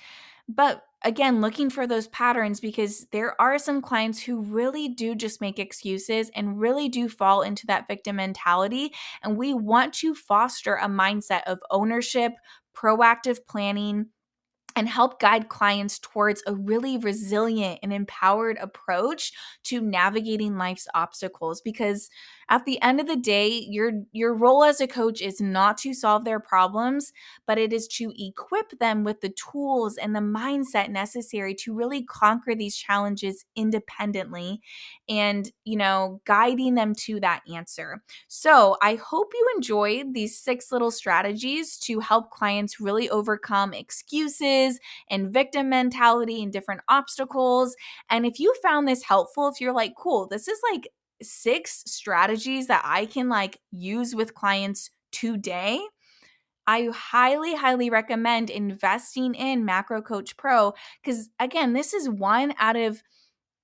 But 0.47 0.83
again, 1.03 1.41
looking 1.41 1.71
for 1.71 1.87
those 1.87 2.07
patterns 2.09 2.61
because 2.61 3.07
there 3.13 3.41
are 3.41 3.59
some 3.59 3.81
clients 3.81 4.21
who 4.23 4.43
really 4.43 4.89
do 4.89 5.15
just 5.15 5.41
make 5.41 5.59
excuses 5.59 6.31
and 6.35 6.61
really 6.61 6.91
do 6.91 7.09
fall 7.09 7.41
into 7.41 7.67
that 7.69 7.89
victim 7.89 8.17
mentality. 8.17 8.93
And 9.23 9.39
we 9.39 9.55
want 9.55 9.95
to 9.95 10.15
foster 10.15 10.75
a 10.75 10.87
mindset 10.87 11.45
of 11.47 11.61
ownership, 11.71 12.35
proactive 12.77 13.39
planning, 13.49 14.11
and 14.77 14.89
help 14.89 15.21
guide 15.21 15.49
clients 15.49 15.99
towards 15.99 16.43
a 16.47 16.55
really 16.55 16.99
resilient 16.99 17.79
and 17.83 17.93
empowered 17.93 18.59
approach 18.59 19.33
to 19.65 19.81
navigating 19.81 20.57
life's 20.57 20.89
obstacles 20.95 21.61
because 21.61 22.11
at 22.49 22.65
the 22.65 22.81
end 22.83 23.01
of 23.01 23.07
the 23.07 23.17
day 23.17 23.49
your 23.69 23.93
your 24.13 24.35
role 24.35 24.65
as 24.65 24.81
a 24.81 24.87
coach 24.87 25.21
is 25.21 25.41
not 25.41 25.79
to 25.79 25.95
solve 25.95 26.25
their 26.25 26.41
problems 26.41 27.13
but 27.47 27.59
it 27.59 27.73
is 27.73 27.87
to 27.89 28.13
equip 28.19 28.79
them 28.79 29.05
with 29.05 29.21
the 29.21 29.31
tools 29.53 29.97
and 29.97 30.15
the 30.15 30.21
mindset 30.21 30.91
necessary 30.91 31.55
to 31.55 31.75
really 31.75 32.03
conquer 32.05 32.55
these 32.55 32.77
challenges 32.77 33.45
independently 33.57 34.61
and 35.09 35.51
you 35.65 35.77
know 35.77 36.21
guiding 36.25 36.75
them 36.75 36.95
to 36.95 37.21
that 37.21 37.43
answer. 37.53 38.03
So 38.29 38.77
i 38.83 38.95
hope 38.97 39.33
you 39.35 39.51
enjoyed 39.57 40.15
these 40.15 40.39
six 40.39 40.73
little 40.73 40.91
strategies 40.91 41.79
to 41.79 42.01
help 42.01 42.31
clients 42.31 42.81
really 42.81 43.09
overcome 43.11 43.73
excuses 43.75 44.79
and 45.11 45.33
victim 45.33 45.69
mentality 45.69 46.43
and 46.43 46.53
different 46.53 46.81
obstacles. 46.89 47.75
And 48.11 48.27
if 48.27 48.39
you 48.39 48.55
found 48.63 48.89
this 48.89 49.03
helpful 49.03 49.49
if 49.49 49.61
you're 49.61 49.73
like 49.75 49.95
cool 49.97 50.27
this 50.29 50.49
is 50.49 50.59
like 50.73 50.89
six 51.23 51.83
strategies 51.87 52.67
that 52.67 52.83
I 52.85 53.07
can 53.07 53.29
like 53.29 53.59
use 53.71 54.15
with 54.15 54.35
clients 54.35 54.91
today, 55.13 55.81
I 56.67 56.89
highly, 56.93 57.55
highly 57.55 57.91
recommend 57.91 58.51
investing 58.51 59.35
in 59.35 59.65
Macro 59.65 60.01
Coach 60.01 60.37
Pro 60.37 60.73
because, 61.03 61.29
again, 61.39 61.75
this 61.75 61.93
is 61.93 62.09
one 62.09 62.55
out 62.59 62.77
of 62.77 63.03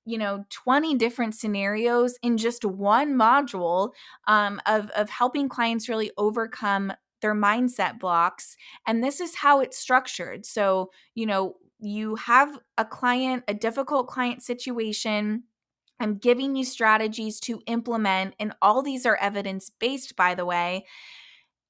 you 0.06 0.16
know 0.16 0.44
20 0.50 0.96
different 0.96 1.34
scenarios 1.34 2.18
in 2.22 2.36
just 2.38 2.64
one 2.64 3.14
module 3.14 3.90
um, 4.26 4.60
of, 4.66 4.90
of 4.90 5.10
helping 5.10 5.48
clients 5.48 5.88
really 5.88 6.10
overcome 6.16 6.92
their 7.20 7.34
mindset 7.34 8.00
blocks 8.00 8.56
and 8.86 9.04
this 9.04 9.20
is 9.20 9.36
how 9.36 9.60
it's 9.60 9.78
structured. 9.78 10.46
So 10.46 10.90
you 11.14 11.26
know 11.26 11.56
you 11.78 12.16
have 12.16 12.58
a 12.78 12.84
client 12.84 13.44
a 13.46 13.54
difficult 13.54 14.08
client 14.08 14.42
situation 14.42 15.44
I'm 16.00 16.16
giving 16.16 16.56
you 16.56 16.64
strategies 16.64 17.38
to 17.40 17.60
implement, 17.66 18.34
and 18.40 18.54
all 18.60 18.82
these 18.82 19.06
are 19.06 19.16
evidence 19.16 19.70
based, 19.70 20.16
by 20.16 20.34
the 20.34 20.46
way. 20.46 20.86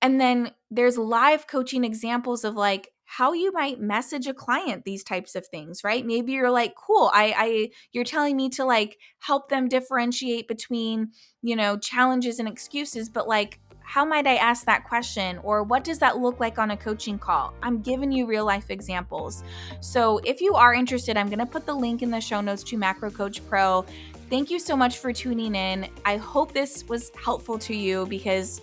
And 0.01 0.21
then 0.21 0.53
there's 0.71 0.97
live 0.97 1.47
coaching 1.47 1.85
examples 1.85 2.45
of 2.45 2.55
like 2.55 2.89
how 3.05 3.33
you 3.33 3.51
might 3.53 3.81
message 3.81 4.29
a 4.29 4.33
client 4.33 4.85
these 4.85 5.03
types 5.03 5.35
of 5.35 5.45
things, 5.49 5.83
right? 5.83 6.07
Maybe 6.07 6.31
you're 6.31 6.49
like, 6.49 6.75
cool, 6.77 7.11
I, 7.13 7.35
I, 7.37 7.71
you're 7.93 8.05
telling 8.05 8.37
me 8.37 8.49
to 8.51 8.65
like 8.65 8.99
help 9.19 9.49
them 9.49 9.67
differentiate 9.69 10.47
between, 10.47 11.11
you 11.43 11.57
know, 11.57 11.77
challenges 11.77 12.39
and 12.39 12.49
excuses, 12.49 13.09
but 13.09 13.27
like, 13.27 13.59
how 13.91 14.05
might 14.05 14.25
I 14.25 14.37
ask 14.37 14.67
that 14.67 14.85
question? 14.85 15.41
Or 15.43 15.65
what 15.65 15.83
does 15.83 15.99
that 15.99 16.19
look 16.19 16.39
like 16.39 16.61
on 16.61 16.71
a 16.71 16.77
coaching 16.77 17.19
call? 17.19 17.53
I'm 17.61 17.81
giving 17.81 18.13
you 18.13 18.25
real 18.25 18.45
life 18.45 18.71
examples. 18.71 19.43
So 19.81 20.19
if 20.19 20.41
you 20.41 20.55
are 20.55 20.73
interested, 20.73 21.17
I'm 21.17 21.27
going 21.27 21.41
to 21.41 21.47
put 21.47 21.67
the 21.67 21.75
link 21.75 22.01
in 22.01 22.09
the 22.09 22.21
show 22.21 22.41
notes 22.41 22.63
to 22.65 22.79
Macro 22.79 23.11
Coach 23.11 23.45
Pro. 23.49 23.85
Thank 24.29 24.49
you 24.49 24.61
so 24.61 24.77
much 24.77 24.99
for 24.99 25.13
tuning 25.13 25.57
in. 25.57 25.89
I 26.05 26.19
hope 26.19 26.53
this 26.53 26.87
was 26.87 27.11
helpful 27.17 27.59
to 27.59 27.75
you 27.75 28.07
because 28.07 28.61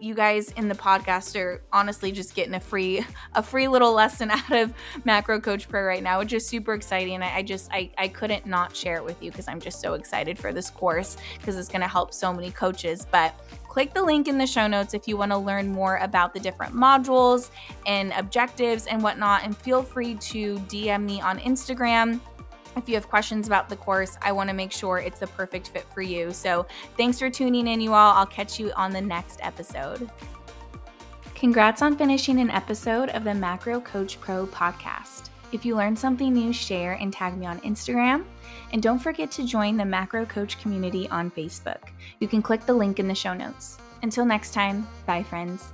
you 0.00 0.14
guys 0.14 0.50
in 0.52 0.68
the 0.68 0.74
podcast 0.74 1.38
are 1.40 1.62
honestly 1.72 2.12
just 2.12 2.34
getting 2.34 2.54
a 2.54 2.60
free 2.60 3.04
a 3.34 3.42
free 3.42 3.68
little 3.68 3.92
lesson 3.92 4.30
out 4.32 4.52
of 4.52 4.72
macro 5.04 5.40
coach 5.40 5.68
pro 5.68 5.82
right 5.82 6.02
now 6.02 6.18
which 6.18 6.32
is 6.32 6.46
super 6.46 6.74
exciting. 6.74 7.22
I, 7.22 7.36
I 7.36 7.42
just 7.42 7.70
I, 7.72 7.90
I 7.98 8.08
couldn't 8.08 8.46
not 8.46 8.74
share 8.74 8.96
it 8.96 9.04
with 9.04 9.22
you 9.22 9.30
because 9.30 9.48
i'm 9.48 9.60
just 9.60 9.80
so 9.80 9.94
excited 9.94 10.38
for 10.38 10.52
this 10.52 10.70
course 10.70 11.16
because 11.38 11.56
it's 11.56 11.68
going 11.68 11.80
to 11.80 11.88
help 11.88 12.12
so 12.12 12.32
many 12.32 12.50
coaches. 12.50 13.06
But 13.10 13.38
click 13.68 13.92
the 13.92 14.02
link 14.02 14.26
in 14.26 14.38
the 14.38 14.46
show 14.46 14.66
notes 14.66 14.94
if 14.94 15.06
you 15.06 15.18
want 15.18 15.32
to 15.32 15.36
learn 15.36 15.68
more 15.68 15.96
about 15.98 16.32
the 16.32 16.40
different 16.40 16.74
modules 16.74 17.50
and 17.86 18.12
objectives 18.16 18.86
and 18.86 19.02
whatnot 19.02 19.44
and 19.44 19.54
feel 19.54 19.82
free 19.82 20.14
to 20.14 20.56
dm 20.60 21.02
me 21.04 21.20
on 21.20 21.38
instagram 21.40 22.18
if 22.76 22.88
you 22.88 22.94
have 22.94 23.08
questions 23.08 23.46
about 23.46 23.68
the 23.68 23.76
course, 23.76 24.16
I 24.22 24.32
want 24.32 24.50
to 24.50 24.54
make 24.54 24.72
sure 24.72 24.98
it's 24.98 25.20
the 25.20 25.26
perfect 25.28 25.68
fit 25.68 25.86
for 25.94 26.02
you. 26.02 26.32
So, 26.32 26.66
thanks 26.96 27.18
for 27.18 27.30
tuning 27.30 27.66
in, 27.66 27.80
you 27.80 27.94
all. 27.94 28.14
I'll 28.14 28.26
catch 28.26 28.60
you 28.60 28.72
on 28.76 28.92
the 28.92 29.00
next 29.00 29.40
episode. 29.42 30.10
Congrats 31.34 31.82
on 31.82 31.96
finishing 31.96 32.40
an 32.40 32.50
episode 32.50 33.10
of 33.10 33.24
the 33.24 33.34
Macro 33.34 33.80
Coach 33.80 34.20
Pro 34.20 34.46
podcast. 34.46 35.28
If 35.52 35.64
you 35.64 35.76
learned 35.76 35.98
something 35.98 36.32
new, 36.32 36.52
share 36.52 36.94
and 36.94 37.12
tag 37.12 37.36
me 37.36 37.46
on 37.46 37.60
Instagram. 37.60 38.24
And 38.72 38.82
don't 38.82 38.98
forget 38.98 39.30
to 39.32 39.46
join 39.46 39.76
the 39.76 39.84
Macro 39.84 40.26
Coach 40.26 40.58
community 40.60 41.08
on 41.08 41.30
Facebook. 41.30 41.90
You 42.20 42.28
can 42.28 42.42
click 42.42 42.66
the 42.66 42.74
link 42.74 42.98
in 42.98 43.06
the 43.06 43.14
show 43.14 43.34
notes. 43.34 43.78
Until 44.02 44.24
next 44.24 44.52
time, 44.52 44.86
bye, 45.06 45.22
friends. 45.22 45.72